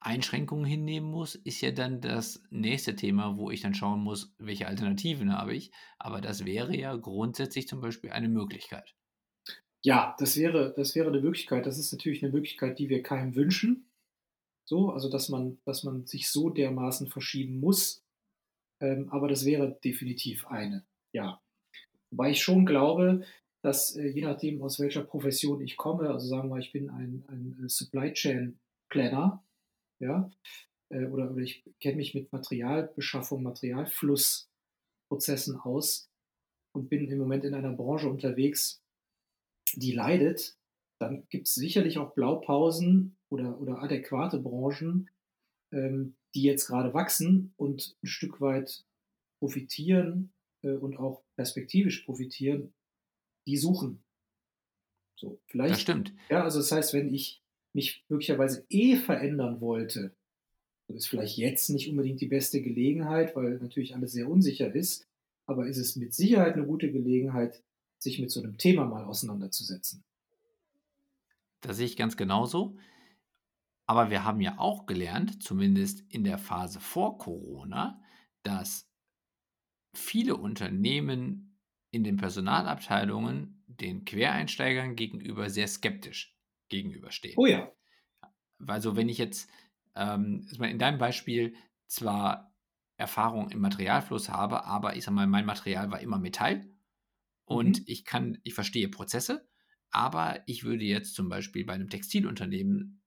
[0.00, 4.66] Einschränkungen hinnehmen muss, ist ja dann das nächste Thema, wo ich dann schauen muss, welche
[4.66, 5.72] Alternativen habe ich.
[5.98, 8.94] Aber das wäre ja grundsätzlich zum Beispiel eine Möglichkeit.
[9.82, 11.66] Ja, das wäre, das wäre eine Möglichkeit.
[11.66, 13.90] Das ist natürlich eine Möglichkeit, die wir keinem wünschen.
[14.64, 18.04] So, also dass man, dass man sich so dermaßen verschieben muss.
[18.80, 21.40] Ähm, aber das wäre definitiv eine, ja.
[22.10, 23.22] Wobei ich schon glaube,
[23.62, 27.24] dass äh, je nachdem, aus welcher Profession ich komme, also sagen wir, ich bin ein,
[27.28, 29.42] ein äh, Supply Chain Planner,
[29.98, 30.30] ja,
[30.90, 36.08] äh, oder, oder ich kenne mich mit Materialbeschaffung, Materialflussprozessen aus
[36.72, 38.80] und bin im Moment in einer Branche unterwegs,
[39.74, 40.56] die leidet,
[41.00, 45.10] dann gibt es sicherlich auch Blaupausen oder, oder adäquate Branchen,
[45.72, 48.86] ähm, die jetzt gerade wachsen und ein Stück weit
[49.40, 50.32] profitieren
[50.74, 52.74] und auch perspektivisch profitieren,
[53.46, 54.02] die suchen.
[55.16, 55.74] So, vielleicht.
[55.74, 56.14] Das stimmt.
[56.28, 60.14] Ja, also das heißt, wenn ich mich möglicherweise eh verändern wollte,
[60.88, 65.08] ist vielleicht jetzt nicht unbedingt die beste Gelegenheit, weil natürlich alles sehr unsicher ist,
[65.46, 67.62] aber ist es mit Sicherheit eine gute Gelegenheit,
[67.98, 70.04] sich mit so einem Thema mal auseinanderzusetzen.
[71.60, 72.76] Das sehe ich ganz genauso.
[73.86, 78.02] Aber wir haben ja auch gelernt, zumindest in der Phase vor Corona,
[78.42, 78.88] dass
[79.98, 81.58] viele Unternehmen
[81.90, 86.36] in den Personalabteilungen den Quereinsteigern gegenüber sehr skeptisch
[86.68, 87.34] gegenüberstehen.
[87.36, 87.70] Oh ja.
[88.66, 89.50] Also wenn ich jetzt
[89.94, 91.54] ähm, in deinem Beispiel
[91.86, 92.54] zwar
[92.96, 96.66] Erfahrung im Materialfluss habe, aber ich sage mal, mein Material war immer Metall
[97.44, 97.84] und mhm.
[97.86, 99.48] ich kann, ich verstehe Prozesse,
[99.90, 103.02] aber ich würde jetzt zum Beispiel bei einem Textilunternehmen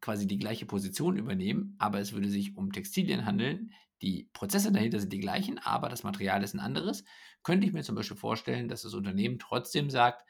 [0.00, 3.72] quasi die gleiche Position übernehmen, aber es würde sich um Textilien handeln.
[4.02, 7.04] Die Prozesse dahinter sind die gleichen, aber das Material ist ein anderes.
[7.42, 10.24] Könnte ich mir zum Beispiel vorstellen, dass das Unternehmen trotzdem sagt,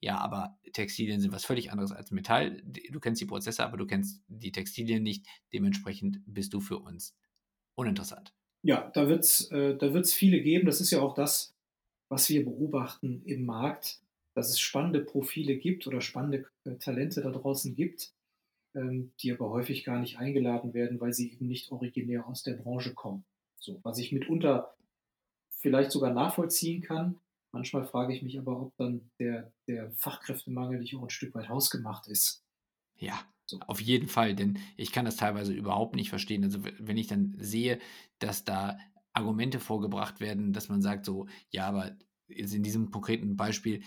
[0.00, 2.62] ja, aber Textilien sind was völlig anderes als Metall.
[2.64, 5.26] Du kennst die Prozesse, aber du kennst die Textilien nicht.
[5.52, 7.16] Dementsprechend bist du für uns
[7.74, 8.34] uninteressant.
[8.62, 10.66] Ja, da wird es äh, da wird's viele geben.
[10.66, 11.54] Das ist ja auch das,
[12.08, 14.00] was wir beobachten im Markt,
[14.34, 18.14] dass es spannende Profile gibt oder spannende äh, Talente da draußen gibt,
[18.74, 22.54] ähm, die aber häufig gar nicht eingeladen werden, weil sie eben nicht originär aus der
[22.54, 23.24] Branche kommen.
[23.58, 24.74] So, was ich mitunter
[25.60, 27.18] vielleicht sogar nachvollziehen kann.
[27.52, 31.48] Manchmal frage ich mich aber, ob dann der, der Fachkräftemangel nicht auch ein Stück weit
[31.48, 32.44] hausgemacht ist.
[32.96, 33.58] Ja, so.
[33.66, 36.44] auf jeden Fall, denn ich kann das teilweise überhaupt nicht verstehen.
[36.44, 37.78] Also wenn ich dann sehe,
[38.18, 38.78] dass da
[39.12, 41.96] Argumente vorgebracht werden, dass man sagt so, ja, aber
[42.28, 43.82] in diesem konkreten Beispiel,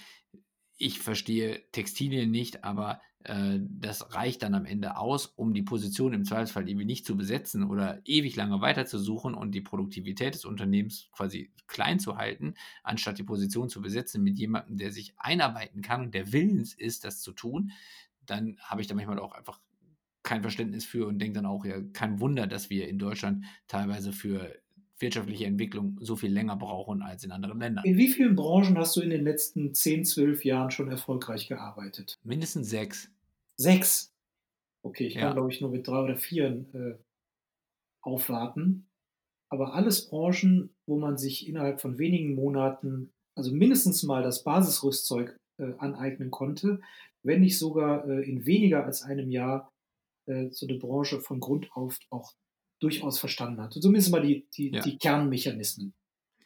[0.83, 6.13] ich verstehe Textilien nicht, aber äh, das reicht dann am Ende aus, um die Position
[6.13, 11.09] im Zweifelsfall irgendwie nicht zu besetzen oder ewig lange weiterzusuchen und die Produktivität des Unternehmens
[11.13, 16.01] quasi klein zu halten, anstatt die Position zu besetzen mit jemandem, der sich einarbeiten kann
[16.01, 17.71] und der willens ist, das zu tun,
[18.25, 19.61] dann habe ich da manchmal auch einfach
[20.21, 24.11] kein Verständnis für und denke dann auch, ja, kein Wunder, dass wir in Deutschland teilweise
[24.11, 24.53] für
[24.99, 27.85] wirtschaftliche Entwicklung so viel länger brauchen als in anderen Ländern.
[27.85, 32.19] In wie vielen Branchen hast du in den letzten 10, 12 Jahren schon erfolgreich gearbeitet?
[32.23, 33.09] Mindestens sechs.
[33.57, 34.13] Sechs?
[34.83, 35.33] Okay, ich kann, ja.
[35.33, 36.95] glaube ich, nur mit drei oder vier äh,
[38.01, 38.87] aufwarten.
[39.49, 45.37] Aber alles Branchen, wo man sich innerhalb von wenigen Monaten, also mindestens mal das Basisrüstzeug
[45.59, 46.81] äh, aneignen konnte,
[47.23, 49.71] wenn nicht sogar äh, in weniger als einem Jahr
[50.27, 52.33] äh, so eine Branche von Grund auf auch
[52.83, 53.73] durchaus verstanden hat.
[53.73, 54.81] zumindest mal die, die, ja.
[54.81, 55.93] die Kernmechanismen.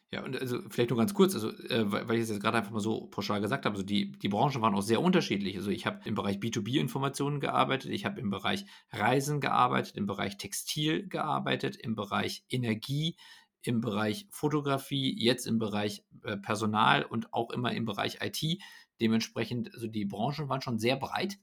[0.09, 2.71] Ja, und also vielleicht nur ganz kurz, also äh, weil ich es jetzt gerade einfach
[2.71, 5.57] mal so pauschal gesagt habe, also die, die Branchen waren auch sehr unterschiedlich.
[5.57, 10.37] Also ich habe im Bereich B2B-Informationen gearbeitet, ich habe im Bereich Reisen gearbeitet, im Bereich
[10.37, 13.17] Textil gearbeitet, im Bereich Energie,
[13.63, 18.61] im Bereich Fotografie, jetzt im Bereich äh, Personal und auch immer im Bereich IT.
[19.01, 21.37] Dementsprechend, also die Branchen waren schon sehr breit.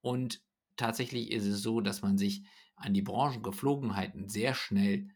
[0.00, 0.42] Und
[0.76, 2.44] tatsächlich ist es so, dass man sich
[2.76, 5.08] an die Branchengeflogenheiten sehr schnell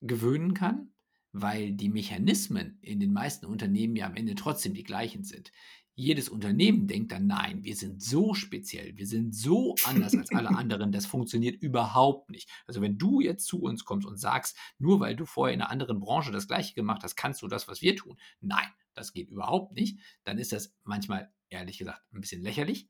[0.00, 0.92] gewöhnen kann,
[1.32, 5.52] weil die Mechanismen in den meisten Unternehmen ja am Ende trotzdem die gleichen sind.
[5.94, 10.48] Jedes Unternehmen denkt dann, nein, wir sind so speziell, wir sind so anders als alle
[10.56, 12.50] anderen, das funktioniert überhaupt nicht.
[12.66, 15.70] Also wenn du jetzt zu uns kommst und sagst, nur weil du vorher in einer
[15.70, 18.18] anderen Branche das gleiche gemacht hast, kannst du das, was wir tun.
[18.40, 19.98] Nein, das geht überhaupt nicht.
[20.24, 22.88] Dann ist das manchmal, ehrlich gesagt, ein bisschen lächerlich.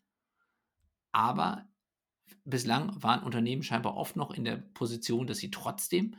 [1.11, 1.69] Aber
[2.45, 6.17] bislang waren Unternehmen scheinbar oft noch in der Position, dass sie trotzdem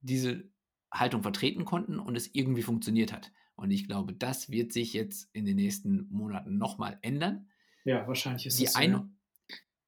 [0.00, 0.44] diese
[0.92, 3.32] Haltung vertreten konnten und es irgendwie funktioniert hat.
[3.54, 7.48] Und ich glaube, das wird sich jetzt in den nächsten Monaten nochmal ändern.
[7.84, 8.78] Ja, wahrscheinlich ist die das so.
[8.78, 9.08] ein, ja.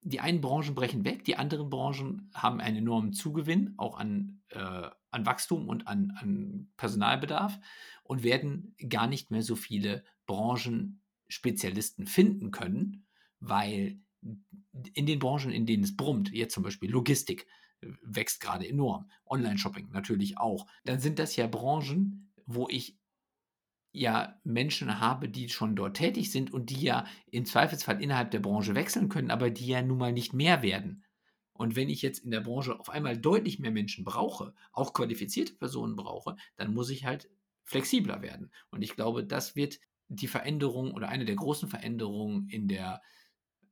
[0.05, 4.89] Die einen Branchen brechen weg, die anderen Branchen haben einen enormen Zugewinn, auch an, äh,
[5.11, 7.57] an Wachstum und an, an Personalbedarf
[8.03, 13.05] und werden gar nicht mehr so viele Branchenspezialisten finden können,
[13.39, 14.02] weil
[14.93, 17.47] in den Branchen, in denen es brummt, jetzt zum Beispiel Logistik,
[17.81, 22.97] äh, wächst gerade enorm, Online-Shopping natürlich auch, dann sind das ja Branchen, wo ich
[23.91, 28.39] ja Menschen habe, die schon dort tätig sind und die ja im Zweifelsfall innerhalb der
[28.39, 31.03] Branche wechseln können, aber die ja nun mal nicht mehr werden.
[31.53, 35.53] Und wenn ich jetzt in der Branche auf einmal deutlich mehr Menschen brauche, auch qualifizierte
[35.53, 37.29] Personen brauche, dann muss ich halt
[37.63, 38.51] flexibler werden.
[38.71, 43.01] Und ich glaube, das wird die Veränderung oder eine der großen Veränderungen in der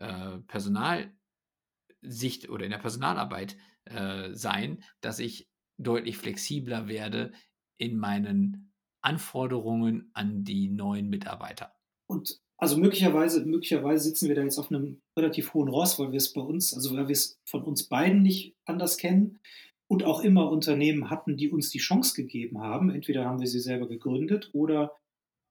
[0.02, 7.32] äh, Personalsicht oder in der Personalarbeit äh, sein, dass ich deutlich flexibler werde
[7.78, 11.74] in meinen Anforderungen an die neuen Mitarbeiter.
[12.08, 16.18] Und also möglicherweise, möglicherweise sitzen wir da jetzt auf einem relativ hohen Ross, weil wir
[16.18, 19.40] es bei uns, also weil wir es von uns beiden nicht anders kennen
[19.88, 22.92] und auch immer Unternehmen hatten, die uns die Chance gegeben haben.
[22.92, 24.96] Entweder haben wir sie selber gegründet oder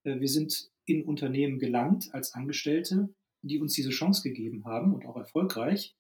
[0.05, 5.07] äh, wir sind in Unternehmen gelangt als Angestellte die uns diese Chance gegeben haben und
[5.07, 5.97] auch erfolgreich.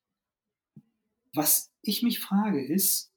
[1.32, 3.12] Was ich mich frage ist,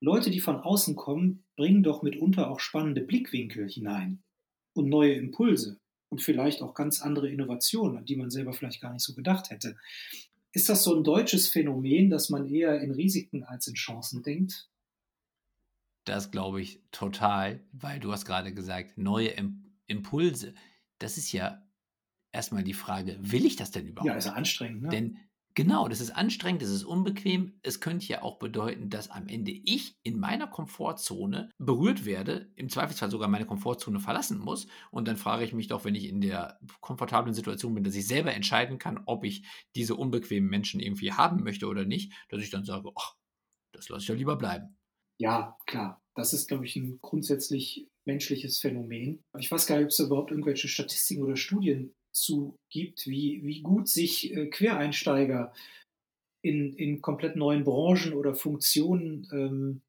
[0.00, 4.22] Leute, die von außen kommen, bringen doch mitunter auch spannende Blickwinkel hinein
[4.72, 8.92] und neue Impulse und vielleicht auch ganz andere Innovationen, an die man selber vielleicht gar
[8.92, 9.76] nicht so gedacht hätte.
[10.52, 14.68] Ist das so ein deutsches Phänomen, dass man eher in Risiken als in Chancen denkt?
[16.04, 19.34] Das glaube ich total, weil du hast gerade gesagt, neue
[19.86, 20.54] Impulse.
[20.98, 21.62] Das ist ja
[22.32, 24.08] erstmal die Frage, will ich das denn überhaupt?
[24.08, 24.88] Ja, ist ja anstrengend, ne?
[24.88, 25.18] Denn
[25.54, 27.58] genau, das ist anstrengend, das ist unbequem.
[27.62, 32.68] Es könnte ja auch bedeuten, dass am Ende ich in meiner Komfortzone berührt werde, im
[32.68, 34.68] Zweifelsfall sogar meine Komfortzone verlassen muss.
[34.90, 38.06] Und dann frage ich mich doch, wenn ich in der komfortablen Situation bin, dass ich
[38.06, 42.50] selber entscheiden kann, ob ich diese unbequemen Menschen irgendwie haben möchte oder nicht, dass ich
[42.50, 43.14] dann sage, ach,
[43.72, 44.76] das lasse ich ja lieber bleiben.
[45.18, 46.02] Ja, klar.
[46.14, 49.22] Das ist, glaube ich, ein grundsätzlich menschliches Phänomen.
[49.38, 53.62] Ich weiß gar nicht, ob es überhaupt irgendwelche Statistiken oder Studien zu gibt, wie, wie
[53.62, 55.52] gut sich äh, Quereinsteiger
[56.42, 59.80] in, in komplett neuen Branchen oder Funktionen ähm,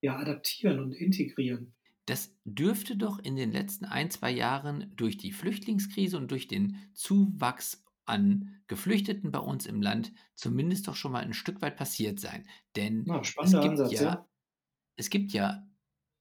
[0.00, 1.72] ja, adaptieren und integrieren.
[2.06, 6.76] Das dürfte doch in den letzten ein, zwei Jahren durch die Flüchtlingskrise und durch den
[6.94, 12.18] Zuwachs an Geflüchteten bei uns im Land zumindest doch schon mal ein Stück weit passiert
[12.18, 12.44] sein.
[12.74, 14.28] Denn ja, es, gibt Ansatz, ja, ja.
[14.96, 15.64] es gibt ja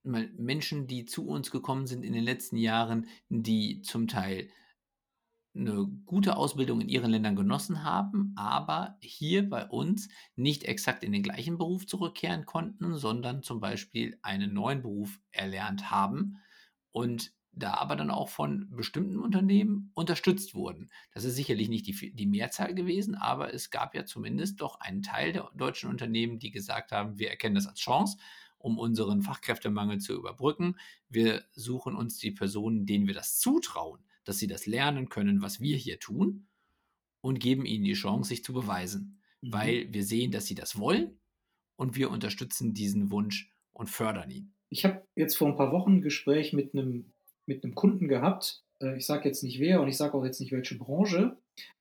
[0.04, 4.50] Menschen, die zu uns gekommen sind in den letzten Jahren, die zum Teil
[5.56, 11.12] eine gute Ausbildung in ihren Ländern genossen haben, aber hier bei uns nicht exakt in
[11.12, 16.38] den gleichen Beruf zurückkehren konnten, sondern zum Beispiel einen neuen Beruf erlernt haben
[16.92, 20.90] und da aber dann auch von bestimmten Unternehmen unterstützt wurden.
[21.14, 25.02] Das ist sicherlich nicht die, die Mehrzahl gewesen, aber es gab ja zumindest doch einen
[25.02, 28.18] Teil der deutschen Unternehmen, die gesagt haben, wir erkennen das als Chance,
[28.58, 30.76] um unseren Fachkräftemangel zu überbrücken.
[31.10, 35.60] Wir suchen uns die Personen, denen wir das zutrauen, dass sie das lernen können, was
[35.60, 36.48] wir hier tun
[37.22, 39.54] und geben ihnen die Chance, sich zu beweisen, mhm.
[39.54, 41.20] weil wir sehen, dass sie das wollen
[41.76, 44.54] und wir unterstützen diesen Wunsch und fördern ihn.
[44.70, 47.12] Ich habe jetzt vor ein paar Wochen ein Gespräch mit einem,
[47.48, 48.64] mit einem Kunden gehabt.
[48.80, 51.36] Äh, ich sage jetzt nicht wer und ich sage auch jetzt nicht welche Branche,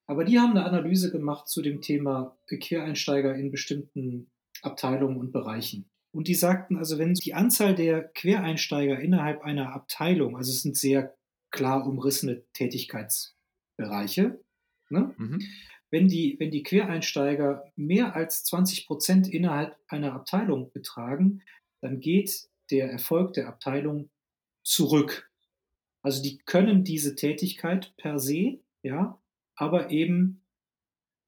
[0.07, 4.31] aber die haben eine Analyse gemacht zu dem Thema Quereinsteiger in bestimmten
[4.63, 5.85] Abteilungen und Bereichen.
[6.13, 10.79] Und die sagten also, wenn die Anzahl der Quereinsteiger innerhalb einer Abteilung, also es sind
[10.79, 11.15] sehr
[11.51, 14.41] klar umrissene Tätigkeitsbereiche.
[14.91, 15.15] Ne?
[15.17, 15.43] Mhm.
[15.91, 21.43] Wenn, die, wenn die Quereinsteiger mehr als 20 Prozent innerhalb einer Abteilung betragen,
[21.81, 24.11] dann geht der Erfolg der Abteilung
[24.63, 25.31] zurück.
[26.03, 29.19] Also die können diese Tätigkeit per se, ja,
[29.57, 30.43] aber eben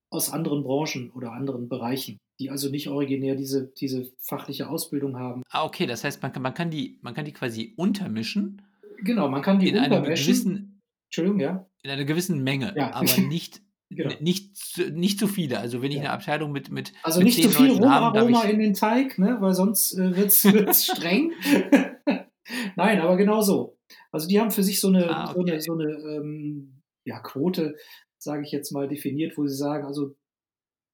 [0.09, 5.41] aus anderen Branchen oder anderen Bereichen, die also nicht originär diese, diese fachliche Ausbildung haben.
[5.49, 8.61] Ah, okay, das heißt, man kann, man kann, die, man kann die quasi untermischen
[9.03, 11.67] Genau, man kann die in einer gewissen, Entschuldigung, ja.
[11.83, 12.93] In einer gewissen Menge, ja.
[12.93, 14.13] aber nicht, genau.
[14.19, 14.51] nicht,
[14.91, 15.59] nicht zu viele.
[15.59, 16.03] Also wenn ich ja.
[16.03, 19.37] eine Abteilung mit mit Also mit nicht zu viel Romaroma in den Teig, ne?
[19.39, 21.31] weil sonst äh, wird es streng.
[22.75, 23.77] Nein, aber genau so.
[24.11, 25.59] Also die haben für sich so eine, ah, okay.
[25.59, 27.75] so eine, so eine ähm, ja, Quote,
[28.17, 30.15] sage ich jetzt mal, definiert, wo sie sagen, also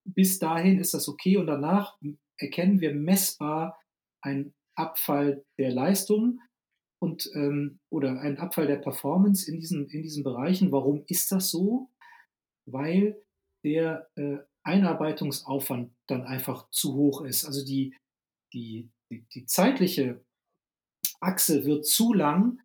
[0.05, 1.97] bis dahin ist das okay und danach
[2.37, 3.77] erkennen wir messbar
[4.21, 6.39] einen Abfall der Leistung
[6.99, 10.71] und ähm, oder ein Abfall der Performance in diesen, in diesen Bereichen.
[10.71, 11.89] Warum ist das so?
[12.65, 13.21] Weil
[13.63, 17.45] der äh, Einarbeitungsaufwand dann einfach zu hoch ist.
[17.45, 17.95] Also die,
[18.53, 20.23] die, die, die zeitliche
[21.19, 22.59] Achse wird zu lang,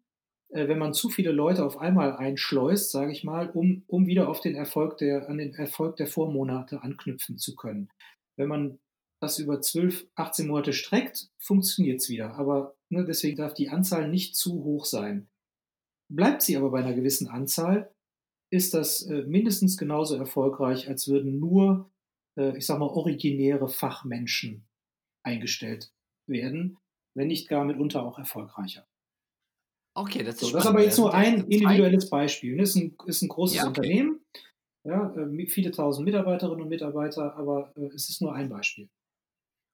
[0.49, 4.29] äh, wenn man zu viele Leute auf einmal einschleust, sage ich mal, um, um wieder
[4.29, 7.89] auf den Erfolg der, an den Erfolg der Vormonate anknüpfen zu können.
[8.37, 8.79] Wenn man
[9.21, 12.35] das über 12, 18 Monate streckt, funktioniert es wieder.
[12.35, 15.29] Aber deswegen darf die Anzahl nicht zu hoch sein.
[16.11, 17.93] Bleibt sie aber bei einer gewissen Anzahl,
[18.51, 21.91] ist das äh, mindestens genauso erfolgreich, als würden nur,
[22.39, 24.67] äh, ich sag mal, originäre Fachmenschen
[25.25, 25.91] eingestellt
[26.29, 26.77] werden,
[27.15, 28.87] wenn nicht gar mitunter auch erfolgreicher.
[29.95, 32.57] Okay, das ist, so, das ist aber jetzt nur ein individuelles Beispiel.
[32.57, 33.69] Das ist ein, ist ein großes ja, okay.
[33.69, 34.21] Unternehmen,
[34.85, 38.89] ja, äh, viele tausend Mitarbeiterinnen und Mitarbeiter, aber es ist nur ein Beispiel.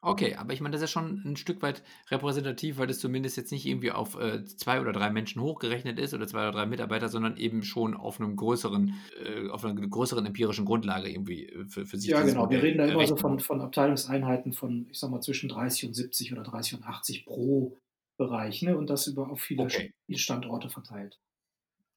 [0.01, 3.37] Okay, aber ich meine, das ist ja schon ein Stück weit repräsentativ, weil das zumindest
[3.37, 6.67] jetzt nicht irgendwie auf äh, zwei oder drei Menschen hochgerechnet ist oder zwei oder drei
[6.67, 11.65] Mitarbeiter, sondern eben schon auf einem größeren, äh, auf einer größeren empirischen Grundlage irgendwie äh,
[11.67, 12.11] für, für sich.
[12.11, 12.49] Ja, genau.
[12.49, 15.95] Wir reden da immer so von, von Abteilungseinheiten von, ich sag mal, zwischen 30 und
[15.95, 17.77] 70 oder 30 und 80 pro
[18.17, 18.79] Bereich, ne?
[18.79, 19.93] Und das über auf viele, okay.
[20.07, 21.19] viele Standorte verteilt.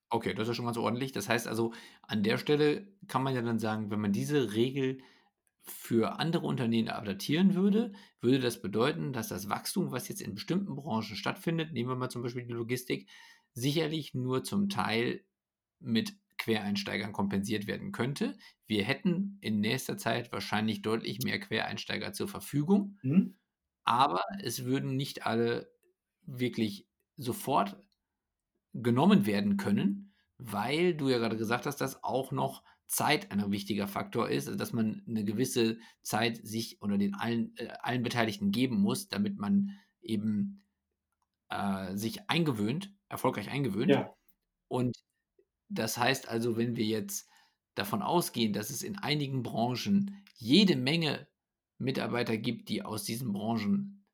[0.09, 1.11] Okay, das ist schon ganz ordentlich.
[1.11, 4.99] Das heißt also, an der Stelle kann man ja dann sagen, wenn man diese Regel
[5.63, 10.75] für andere Unternehmen adaptieren würde, würde das bedeuten, dass das Wachstum, was jetzt in bestimmten
[10.75, 13.09] Branchen stattfindet, nehmen wir mal zum Beispiel die Logistik,
[13.53, 15.23] sicherlich nur zum Teil
[15.79, 18.37] mit Quereinsteigern kompensiert werden könnte.
[18.65, 23.37] Wir hätten in nächster Zeit wahrscheinlich deutlich mehr Quereinsteiger zur Verfügung, mhm.
[23.83, 25.71] aber es würden nicht alle
[26.23, 27.77] wirklich sofort
[28.73, 33.87] genommen werden können, weil du ja gerade gesagt hast, dass auch noch Zeit ein wichtiger
[33.87, 38.51] Faktor ist, also dass man eine gewisse Zeit sich unter den allen, äh, allen Beteiligten
[38.51, 40.61] geben muss, damit man eben
[41.49, 43.91] äh, sich eingewöhnt, erfolgreich eingewöhnt.
[43.91, 44.13] Ja.
[44.67, 44.97] Und
[45.69, 47.29] das heißt also, wenn wir jetzt
[47.75, 51.29] davon ausgehen, dass es in einigen Branchen jede Menge
[51.77, 54.05] Mitarbeiter gibt, die aus diesen Branchen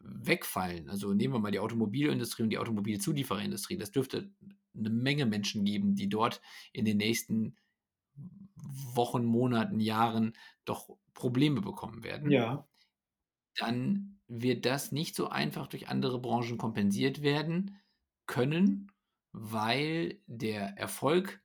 [0.00, 0.90] wegfallen.
[0.90, 3.76] Also nehmen wir mal die Automobilindustrie und die Automobilzuliefererindustrie.
[3.76, 4.32] Das dürfte
[4.76, 6.40] eine Menge Menschen geben, die dort
[6.72, 7.56] in den nächsten
[8.94, 10.32] Wochen, Monaten, Jahren
[10.64, 12.66] doch Probleme bekommen werden, ja.
[13.56, 17.78] dann wird das nicht so einfach durch andere Branchen kompensiert werden
[18.26, 18.92] können,
[19.32, 21.42] weil der Erfolg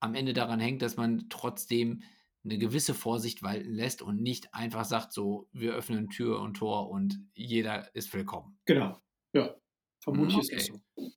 [0.00, 2.02] am Ende daran hängt, dass man trotzdem
[2.44, 6.90] eine gewisse Vorsicht walten lässt und nicht einfach sagt, so, wir öffnen Tür und Tor
[6.90, 8.58] und jeder ist willkommen.
[8.64, 9.00] Genau,
[9.32, 9.54] ja.
[10.00, 10.56] Vermutlich okay.
[10.56, 11.12] ist das so.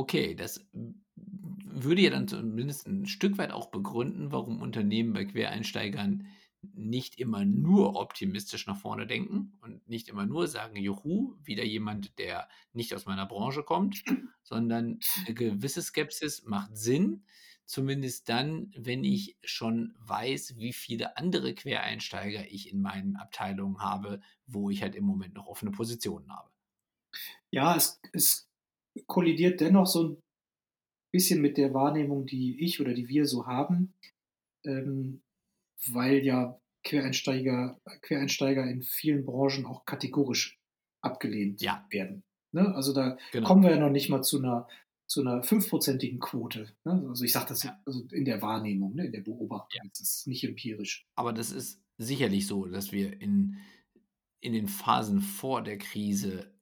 [0.00, 0.66] Okay, das
[1.12, 6.26] würde ja dann zumindest ein Stück weit auch begründen, warum Unternehmen bei Quereinsteigern
[6.62, 12.18] nicht immer nur optimistisch nach vorne denken und nicht immer nur sagen, juhu, wieder jemand,
[12.18, 14.02] der nicht aus meiner Branche kommt,
[14.42, 17.26] sondern eine gewisse Skepsis macht Sinn,
[17.66, 24.22] zumindest dann, wenn ich schon weiß, wie viele andere Quereinsteiger ich in meinen Abteilungen habe,
[24.46, 26.48] wo ich halt im Moment noch offene Positionen habe.
[27.50, 28.49] Ja, es, es
[29.06, 30.22] kollidiert dennoch so ein
[31.12, 33.94] bisschen mit der Wahrnehmung, die ich oder die wir so haben,
[34.64, 35.22] ähm,
[35.88, 40.58] weil ja Quereinsteiger, Quereinsteiger in vielen Branchen auch kategorisch
[41.02, 41.86] abgelehnt ja.
[41.90, 42.22] werden.
[42.52, 42.74] Ne?
[42.74, 43.46] Also da genau.
[43.46, 44.66] kommen wir ja noch nicht mal zu einer
[45.10, 46.72] zu einer fünfprozentigen Quote.
[46.84, 47.04] Ne?
[47.08, 47.80] Also ich sage das ja.
[47.84, 49.06] also in der Wahrnehmung, ne?
[49.06, 49.80] in der Beobachtung.
[49.82, 49.90] Ja.
[49.90, 51.04] Das ist nicht empirisch.
[51.16, 53.56] Aber das ist sicherlich so, dass wir in,
[54.40, 56.54] in den Phasen vor der Krise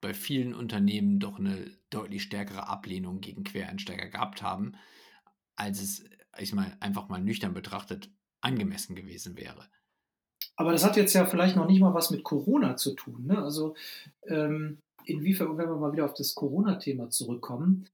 [0.00, 4.72] bei vielen Unternehmen doch eine deutlich stärkere Ablehnung gegen Quereinsteiger gehabt haben,
[5.56, 6.04] als es,
[6.38, 8.10] ich meine, einfach mal nüchtern betrachtet,
[8.40, 9.68] angemessen gewesen wäre.
[10.56, 13.26] Aber das hat jetzt ja vielleicht noch nicht mal was mit Corona zu tun.
[13.26, 13.42] Ne?
[13.42, 13.74] Also
[14.26, 17.88] ähm, inwiefern, wenn wir mal wieder auf das Corona-Thema zurückkommen,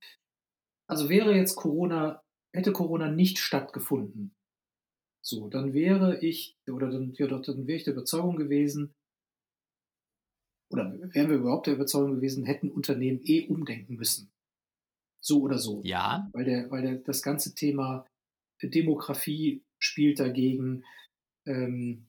[0.88, 4.36] also wäre jetzt Corona, hätte Corona nicht stattgefunden,
[5.26, 8.94] so, dann wäre ich, oder dann, ja, dann wäre ich der Überzeugung gewesen,
[10.70, 14.30] oder wären wir überhaupt der Überzeugung gewesen, hätten Unternehmen eh umdenken müssen.
[15.20, 15.80] So oder so.
[15.84, 16.28] Ja.
[16.32, 18.06] Weil, der, weil der, das ganze Thema
[18.62, 20.84] Demografie spielt dagegen,
[21.46, 22.06] ähm,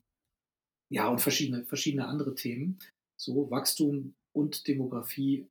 [0.90, 2.78] ja, und verschiedene, verschiedene andere Themen.
[3.16, 5.48] So, Wachstum und Demografie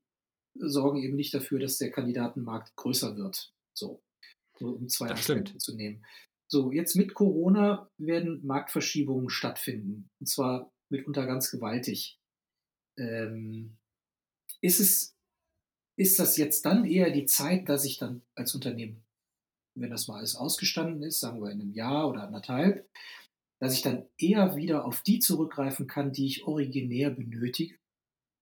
[0.56, 3.54] sorgen eben nicht dafür, dass der Kandidatenmarkt größer wird.
[3.74, 4.02] So,
[4.60, 5.62] um zwei das Aspekte stimmt.
[5.62, 6.06] zu nehmen.
[6.50, 10.10] So, jetzt mit Corona werden Marktverschiebungen stattfinden.
[10.20, 12.18] Und zwar mitunter ganz gewaltig
[12.98, 13.78] ähm,
[14.62, 15.16] ist es,
[15.96, 19.04] ist das jetzt dann eher die Zeit, dass ich dann als Unternehmen,
[19.76, 22.88] wenn das mal alles ausgestanden ist, sagen wir in einem Jahr oder anderthalb,
[23.60, 27.78] dass ich dann eher wieder auf die zurückgreifen kann, die ich originär benötige?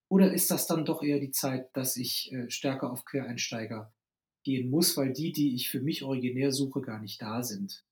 [0.09, 3.93] Oder ist das dann doch eher die Zeit, dass ich äh, stärker auf Quereinsteiger
[4.43, 7.83] gehen muss, weil die, die ich für mich originär suche, gar nicht da sind?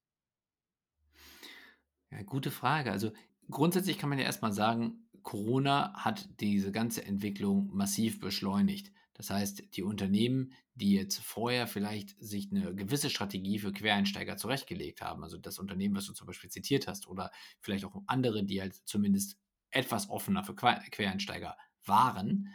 [2.12, 2.92] Ja, gute Frage.
[2.92, 3.12] Also
[3.50, 8.92] grundsätzlich kann man ja erstmal sagen, Corona hat diese ganze Entwicklung massiv beschleunigt.
[9.14, 15.02] Das heißt, die Unternehmen, die jetzt vorher vielleicht sich eine gewisse Strategie für Quereinsteiger zurechtgelegt
[15.02, 18.60] haben, also das Unternehmen, was du zum Beispiel zitiert hast, oder vielleicht auch andere, die
[18.60, 19.38] halt zumindest
[19.70, 22.50] etwas offener für Quereinsteiger waren,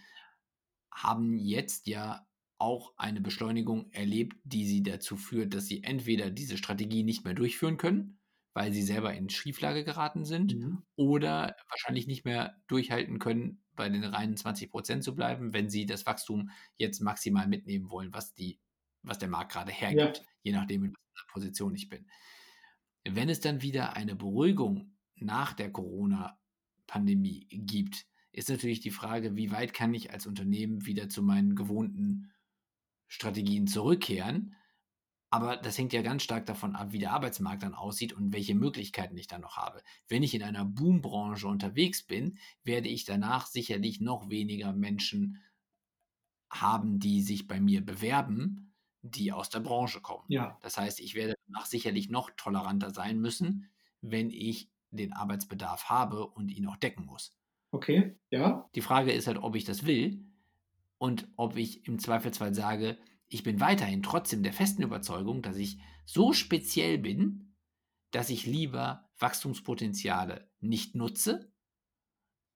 [0.92, 2.26] haben jetzt ja
[2.58, 7.34] auch eine Beschleunigung erlebt, die sie dazu führt, dass sie entweder diese Strategie nicht mehr
[7.34, 8.17] durchführen können,
[8.58, 10.82] weil sie selber in Schieflage geraten sind, mhm.
[10.96, 15.86] oder wahrscheinlich nicht mehr durchhalten können, bei den reinen 20 Prozent zu bleiben, wenn sie
[15.86, 18.58] das Wachstum jetzt maximal mitnehmen wollen, was, die,
[19.04, 20.24] was der Markt gerade hergibt, ja.
[20.42, 22.08] je nachdem, in welcher Position ich bin.
[23.04, 29.52] Wenn es dann wieder eine Beruhigung nach der Corona-Pandemie gibt, ist natürlich die Frage, wie
[29.52, 32.32] weit kann ich als Unternehmen wieder zu meinen gewohnten
[33.06, 34.56] Strategien zurückkehren.
[35.30, 38.54] Aber das hängt ja ganz stark davon ab, wie der Arbeitsmarkt dann aussieht und welche
[38.54, 39.82] Möglichkeiten ich dann noch habe.
[40.08, 45.42] Wenn ich in einer Boombranche unterwegs bin, werde ich danach sicherlich noch weniger Menschen
[46.50, 48.72] haben, die sich bei mir bewerben,
[49.02, 50.24] die aus der Branche kommen.
[50.28, 50.56] Ja.
[50.62, 53.70] Das heißt, ich werde danach sicherlich noch toleranter sein müssen,
[54.00, 57.36] wenn ich den Arbeitsbedarf habe und ihn auch decken muss.
[57.70, 58.68] Okay, ja.
[58.74, 60.24] Die Frage ist halt, ob ich das will
[60.96, 62.96] und ob ich im Zweifelsfall sage,
[63.28, 67.54] ich bin weiterhin trotzdem der festen Überzeugung, dass ich so speziell bin,
[68.10, 71.52] dass ich lieber Wachstumspotenziale nicht nutze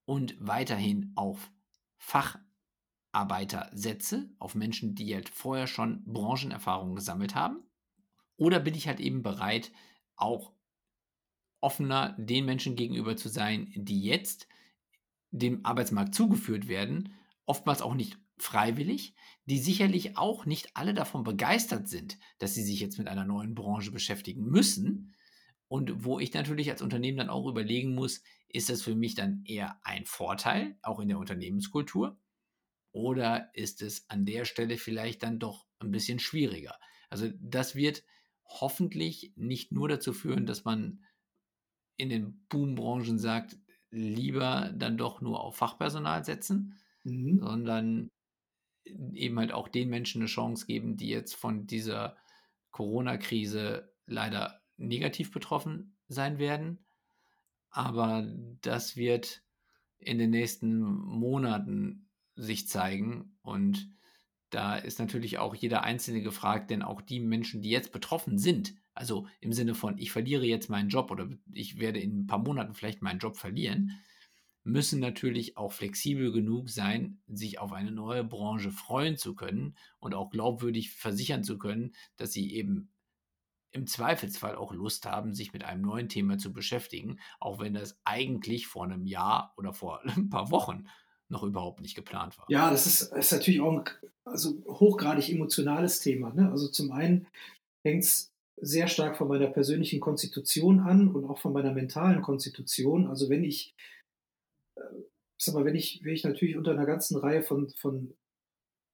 [0.05, 1.51] und weiterhin auf
[1.99, 7.62] Facharbeiter setze, auf Menschen, die halt vorher schon Branchenerfahrungen gesammelt haben.
[8.37, 9.70] Oder bin ich halt eben bereit,
[10.16, 10.53] auch
[11.61, 14.49] offener den Menschen gegenüber zu sein, die jetzt
[15.31, 17.14] dem Arbeitsmarkt zugeführt werden,
[17.45, 19.14] oftmals auch nicht freiwillig,
[19.47, 23.55] die sicherlich auch nicht alle davon begeistert sind, dass sie sich jetzt mit einer neuen
[23.55, 25.14] Branche beschäftigen müssen.
[25.68, 29.43] Und wo ich natürlich als Unternehmen dann auch überlegen muss, ist das für mich dann
[29.47, 32.18] eher ein Vorteil, auch in der Unternehmenskultur?
[32.93, 36.78] Oder ist es an der Stelle vielleicht dann doch ein bisschen schwieriger?
[37.09, 38.05] Also das wird
[38.45, 41.05] hoffentlich nicht nur dazu führen, dass man
[41.97, 43.57] in den Boombranchen sagt,
[43.90, 47.38] lieber dann doch nur auf Fachpersonal setzen, mhm.
[47.38, 48.11] sondern
[48.85, 52.16] eben halt auch den Menschen eine Chance geben, die jetzt von dieser
[52.70, 56.85] Corona-Krise leider negativ betroffen sein werden.
[57.70, 58.26] Aber
[58.61, 59.43] das wird
[59.99, 63.37] in den nächsten Monaten sich zeigen.
[63.43, 63.89] Und
[64.51, 68.74] da ist natürlich auch jeder Einzelne gefragt, denn auch die Menschen, die jetzt betroffen sind,
[68.95, 72.39] also im Sinne von, ich verliere jetzt meinen Job oder ich werde in ein paar
[72.39, 73.99] Monaten vielleicht meinen Job verlieren,
[74.64, 80.14] müssen natürlich auch flexibel genug sein, sich auf eine neue Branche freuen zu können und
[80.14, 82.90] auch glaubwürdig versichern zu können, dass sie eben
[83.72, 87.98] im Zweifelsfall auch Lust haben, sich mit einem neuen Thema zu beschäftigen, auch wenn das
[88.04, 90.86] eigentlich vor einem Jahr oder vor ein paar Wochen
[91.28, 92.44] noch überhaupt nicht geplant war.
[92.48, 93.84] Ja, das ist, ist natürlich auch ein
[94.24, 96.32] also hochgradig emotionales Thema.
[96.34, 96.50] Ne?
[96.50, 97.26] Also zum einen
[97.82, 103.06] hängt es sehr stark von meiner persönlichen Konstitution an und auch von meiner mentalen Konstitution.
[103.06, 103.74] Also wenn ich
[105.45, 108.14] sag mal, wenn ich, wenn ich natürlich unter einer ganzen Reihe von, von,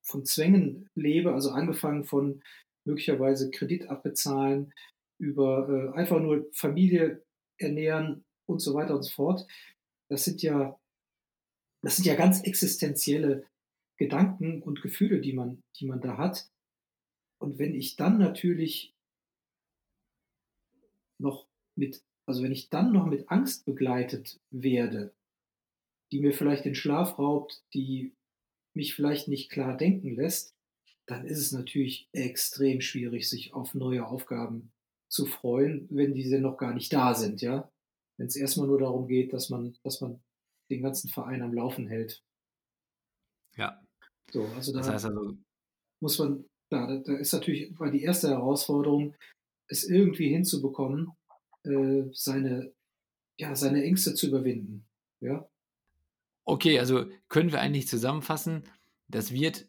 [0.01, 2.41] von Zwängen lebe, also angefangen von
[2.85, 4.73] möglicherweise Kredit abbezahlen,
[5.19, 7.23] über äh, einfach nur Familie
[7.57, 9.45] ernähren und so weiter und so fort,
[10.07, 10.79] das sind ja,
[11.83, 13.45] das sind ja ganz existenzielle
[13.97, 16.49] Gedanken und Gefühle, die man, die man da hat.
[17.37, 18.95] Und wenn ich dann natürlich
[21.19, 25.13] noch mit, also wenn ich dann noch mit Angst begleitet werde,
[26.11, 28.13] die mir vielleicht den Schlaf raubt, die
[28.75, 30.55] mich vielleicht nicht klar denken lässt,
[31.05, 34.71] dann ist es natürlich extrem schwierig, sich auf neue Aufgaben
[35.09, 37.71] zu freuen, wenn diese noch gar nicht da sind, ja.
[38.17, 40.21] Wenn es erstmal nur darum geht, dass man, dass man
[40.69, 42.23] den ganzen Verein am Laufen hält.
[43.57, 43.81] Ja.
[44.31, 45.37] So, also da das heißt also,
[46.01, 49.15] muss man, da, da ist natürlich war die erste Herausforderung,
[49.67, 51.11] es irgendwie hinzubekommen,
[51.63, 52.71] äh, seine,
[53.39, 54.85] ja, seine Ängste zu überwinden.
[55.21, 55.49] Ja.
[56.49, 58.63] Okay, also können wir eigentlich zusammenfassen,
[59.07, 59.67] das wird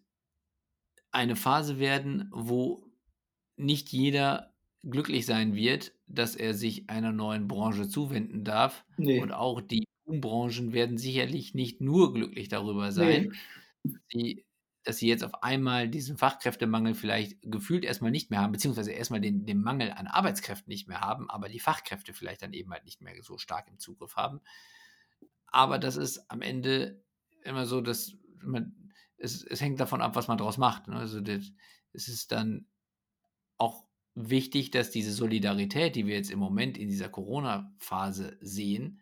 [1.11, 2.83] eine Phase werden, wo
[3.57, 8.87] nicht jeder glücklich sein wird, dass er sich einer neuen Branche zuwenden darf.
[8.97, 9.21] Nee.
[9.21, 13.29] Und auch die Branchen werden sicherlich nicht nur glücklich darüber sein,
[13.83, 13.93] nee.
[13.93, 14.45] dass, sie,
[14.85, 19.21] dass sie jetzt auf einmal diesen Fachkräftemangel vielleicht gefühlt erstmal nicht mehr haben, beziehungsweise erstmal
[19.21, 22.87] den, den Mangel an Arbeitskräften nicht mehr haben, aber die Fachkräfte vielleicht dann eben halt
[22.87, 24.41] nicht mehr so stark im Zugriff haben.
[25.51, 27.03] Aber das ist am Ende
[27.43, 30.89] immer so, dass man, es, es hängt davon ab, was man daraus macht.
[30.89, 30.97] Ne?
[30.97, 31.53] Also das,
[31.93, 32.67] es ist dann
[33.59, 33.85] auch
[34.15, 39.01] wichtig, dass diese Solidarität, die wir jetzt im Moment in dieser Corona-Phase sehen,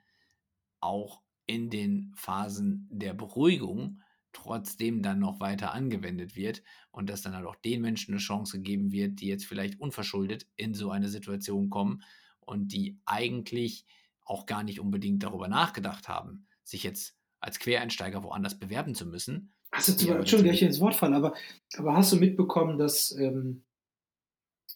[0.80, 7.34] auch in den Phasen der Beruhigung trotzdem dann noch weiter angewendet wird und dass dann
[7.34, 11.08] halt auch den Menschen eine Chance gegeben wird, die jetzt vielleicht unverschuldet in so eine
[11.08, 12.02] Situation kommen
[12.40, 13.86] und die eigentlich
[14.28, 19.54] auch gar nicht unbedingt darüber nachgedacht haben, sich jetzt als Quereinsteiger woanders bewerben zu müssen.
[19.70, 21.34] Also, du, Entschuldigung, ich ins Wort fallen, aber,
[21.76, 23.64] aber hast du mitbekommen, dass, ähm,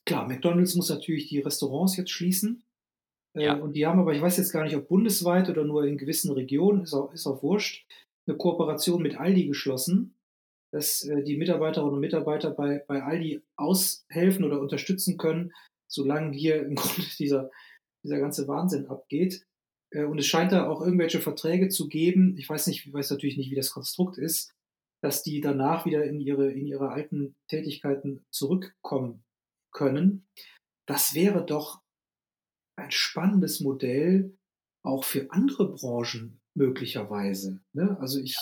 [0.05, 2.64] klar, McDonalds muss natürlich die Restaurants jetzt schließen.
[3.34, 3.55] Äh, ja.
[3.55, 6.32] Und die haben aber, ich weiß jetzt gar nicht, ob bundesweit oder nur in gewissen
[6.32, 7.86] Regionen, ist auch, ist auch wurscht,
[8.26, 10.14] eine Kooperation mit Aldi geschlossen,
[10.72, 15.53] dass äh, die Mitarbeiterinnen und Mitarbeiter bei, bei Aldi aushelfen oder unterstützen können,
[15.88, 17.50] solange hier im Grunde dieser,
[18.05, 19.44] dieser ganze Wahnsinn abgeht.
[19.90, 22.36] Äh, und es scheint da auch irgendwelche Verträge zu geben.
[22.38, 24.53] Ich weiß nicht, ich weiß natürlich nicht, wie das Konstrukt ist,
[25.03, 29.24] dass die danach wieder in ihre, in ihre alten Tätigkeiten zurückkommen
[29.72, 30.26] können.
[30.86, 31.80] Das wäre doch
[32.76, 34.36] ein spannendes Modell
[34.84, 37.61] auch für andere Branchen möglicherweise.
[37.72, 37.96] Ne?
[38.00, 38.36] Also ich,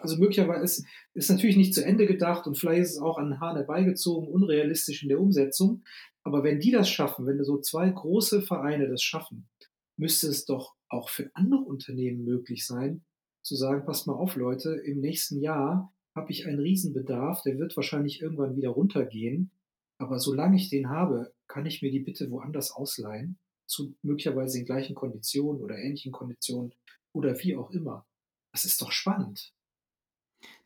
[0.00, 3.30] also möglicherweise ist, ist natürlich nicht zu Ende gedacht und vielleicht ist es auch an
[3.30, 5.84] den Haaren herbeigezogen, unrealistisch in der Umsetzung.
[6.24, 9.48] Aber wenn die das schaffen, wenn so zwei große Vereine das schaffen,
[9.96, 13.04] müsste es doch auch für andere Unternehmen möglich sein,
[13.42, 17.76] zu sagen, passt mal auf, Leute, im nächsten Jahr habe ich einen Riesenbedarf, der wird
[17.76, 19.50] wahrscheinlich irgendwann wieder runtergehen.
[19.98, 24.66] Aber solange ich den habe, kann ich mir die bitte woanders ausleihen, zu möglicherweise den
[24.66, 26.72] gleichen Konditionen oder ähnlichen Konditionen
[27.12, 28.06] oder wie auch immer.
[28.52, 29.52] Das ist doch spannend.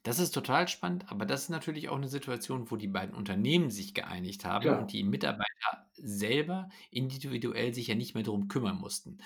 [0.06, 3.70] Das ist total spannend, aber das ist natürlich auch eine Situation, wo die beiden Unternehmen
[3.70, 4.80] sich geeinigt haben Klar.
[4.80, 9.18] und die Mitarbeiter selber individuell sich ja nicht mehr darum kümmern mussten.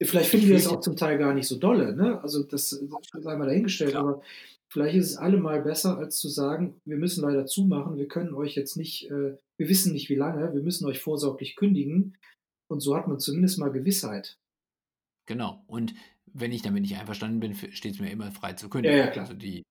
[0.00, 2.22] Vielleicht finden wir das auch zum Teil gar nicht so dolle, ne?
[2.22, 4.04] Also das, das sei mal dahingestellt, Klar.
[4.04, 4.22] aber
[4.68, 8.54] vielleicht ist es allemal besser, als zu sagen, wir müssen leider zumachen, wir können euch
[8.54, 12.16] jetzt nicht, äh, wir wissen nicht wie lange, wir müssen euch vorsorglich kündigen.
[12.68, 14.38] Und so hat man zumindest mal Gewissheit.
[15.26, 15.64] Genau.
[15.66, 15.92] Und
[16.26, 18.96] wenn ich damit nicht einverstanden bin, steht es mir immer frei zu kündigen.
[18.96, 19.24] Ja, ja, klar.
[19.24, 19.64] Also die,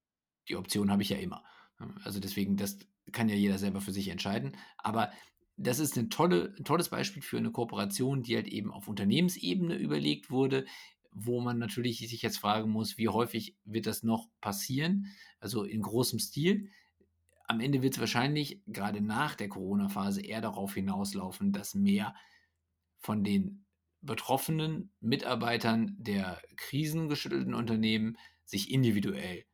[0.49, 1.43] die Option habe ich ja immer.
[2.03, 2.77] Also deswegen, das
[3.11, 4.57] kann ja jeder selber für sich entscheiden.
[4.77, 5.11] Aber
[5.57, 9.75] das ist eine tolle, ein tolles Beispiel für eine Kooperation, die halt eben auf Unternehmensebene
[9.75, 10.65] überlegt wurde,
[11.11, 15.07] wo man natürlich sich jetzt fragen muss, wie häufig wird das noch passieren?
[15.39, 16.69] Also in großem Stil.
[17.47, 22.15] Am Ende wird es wahrscheinlich gerade nach der Corona-Phase eher darauf hinauslaufen, dass mehr
[22.99, 23.65] von den
[24.01, 29.45] betroffenen Mitarbeitern der krisengeschüttelten Unternehmen sich individuell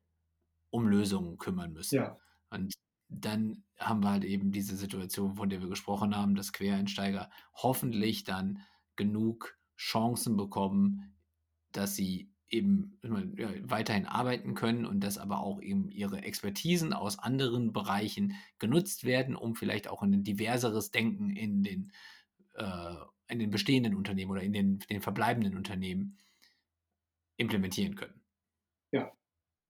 [0.75, 1.95] um Lösungen kümmern müssen.
[1.95, 2.17] Ja.
[2.49, 2.73] Und
[3.07, 8.25] dann haben wir halt eben diese Situation, von der wir gesprochen haben, dass Quereinsteiger hoffentlich
[8.25, 8.59] dann
[8.95, 11.15] genug Chancen bekommen,
[11.71, 12.99] dass sie eben
[13.37, 19.03] ja, weiterhin arbeiten können und dass aber auch eben ihre Expertisen aus anderen Bereichen genutzt
[19.05, 21.91] werden, um vielleicht auch ein diverseres Denken in den
[22.53, 22.95] äh,
[23.27, 26.17] in den bestehenden Unternehmen oder in den, den verbleibenden Unternehmen
[27.37, 28.21] implementieren können.
[28.91, 29.11] Ja.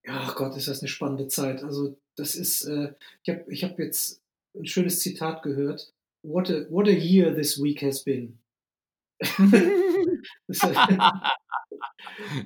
[0.07, 1.63] Ach Gott, ist das eine spannende Zeit.
[1.63, 2.93] Also das ist, äh,
[3.23, 4.21] ich habe ich hab jetzt
[4.55, 5.93] ein schönes Zitat gehört.
[6.23, 8.39] What a, what a year this week has been.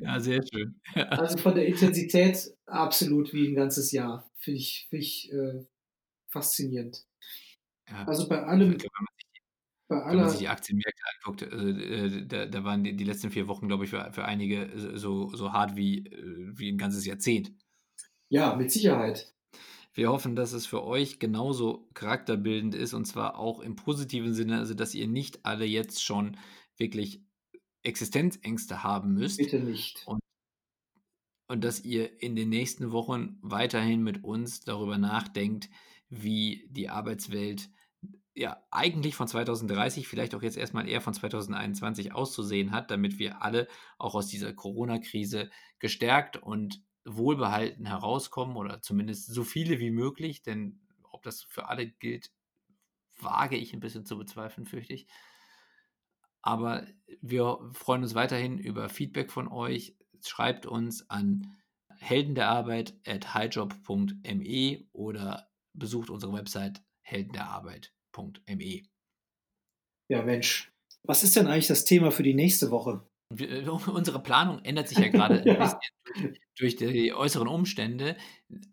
[0.01, 0.79] ja, sehr schön.
[0.93, 4.29] also von der Intensität absolut wie ein ganzes Jahr.
[4.37, 5.65] Finde ich, find ich äh,
[6.31, 7.05] faszinierend.
[7.89, 8.87] Ja, also bei allem, bei
[9.89, 13.67] Wenn man sich die Aktienmärkte anguckt, äh, da, da waren die, die letzten vier Wochen,
[13.67, 17.51] glaube ich, für, für einige so, so hart wie, äh, wie ein ganzes Jahrzehnt.
[18.29, 19.33] Ja, mit Sicherheit.
[19.93, 24.59] Wir hoffen, dass es für euch genauso charakterbildend ist und zwar auch im positiven Sinne,
[24.59, 26.37] also dass ihr nicht alle jetzt schon
[26.77, 27.23] wirklich
[27.81, 29.39] Existenzängste haben müsst.
[29.39, 30.03] Bitte nicht.
[30.05, 30.19] Und,
[31.47, 35.69] und dass ihr in den nächsten Wochen weiterhin mit uns darüber nachdenkt,
[36.09, 37.69] wie die Arbeitswelt
[38.35, 43.41] ja eigentlich von 2030, vielleicht auch jetzt erstmal eher von 2021 auszusehen hat, damit wir
[43.41, 43.67] alle
[43.97, 45.49] auch aus dieser Corona-Krise
[45.79, 50.79] gestärkt und wohlbehalten herauskommen oder zumindest so viele wie möglich, denn
[51.11, 52.31] ob das für alle gilt,
[53.19, 55.07] wage ich ein bisschen zu bezweifeln, fürchte ich.
[56.41, 56.85] Aber
[57.21, 59.97] wir freuen uns weiterhin über Feedback von euch.
[60.21, 61.57] Schreibt uns an
[61.97, 68.83] helden der Arbeit at highjob.me oder besucht unsere Website helden der Arbeit www.ftf.me.
[70.09, 70.71] Ja, Mensch.
[71.03, 73.07] Was ist denn eigentlich das Thema für die nächste Woche?
[73.31, 75.79] Wir, äh, unsere Planung ändert sich ja gerade ja.
[76.57, 78.17] durch die äußeren Umstände.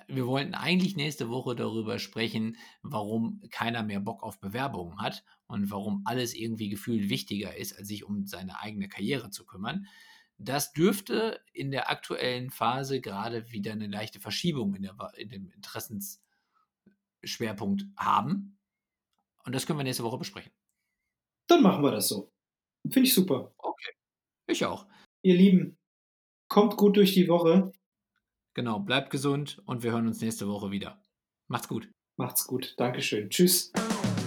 [0.08, 5.70] Wir wollten eigentlich nächste Woche darüber sprechen, warum keiner mehr Bock auf Bewerbungen hat und
[5.70, 9.86] warum alles irgendwie gefühlt wichtiger ist, als sich um seine eigene Karriere zu kümmern.
[10.38, 15.50] Das dürfte in der aktuellen Phase gerade wieder eine leichte Verschiebung in, der, in dem
[15.50, 18.55] Interessensschwerpunkt haben.
[19.46, 20.52] Und das können wir nächste Woche besprechen.
[21.48, 22.32] Dann machen wir das so.
[22.82, 23.54] Finde ich super.
[23.56, 23.92] Okay.
[24.48, 24.86] Ich auch.
[25.22, 25.78] Ihr Lieben,
[26.48, 27.72] kommt gut durch die Woche.
[28.54, 31.00] Genau, bleibt gesund und wir hören uns nächste Woche wieder.
[31.48, 31.90] Macht's gut.
[32.16, 32.74] Macht's gut.
[32.78, 33.30] Dankeschön.
[33.30, 33.72] Tschüss.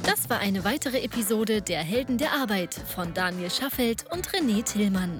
[0.03, 5.19] Das war eine weitere Episode der Helden der Arbeit von Daniel Schaffelt und René Tillmann.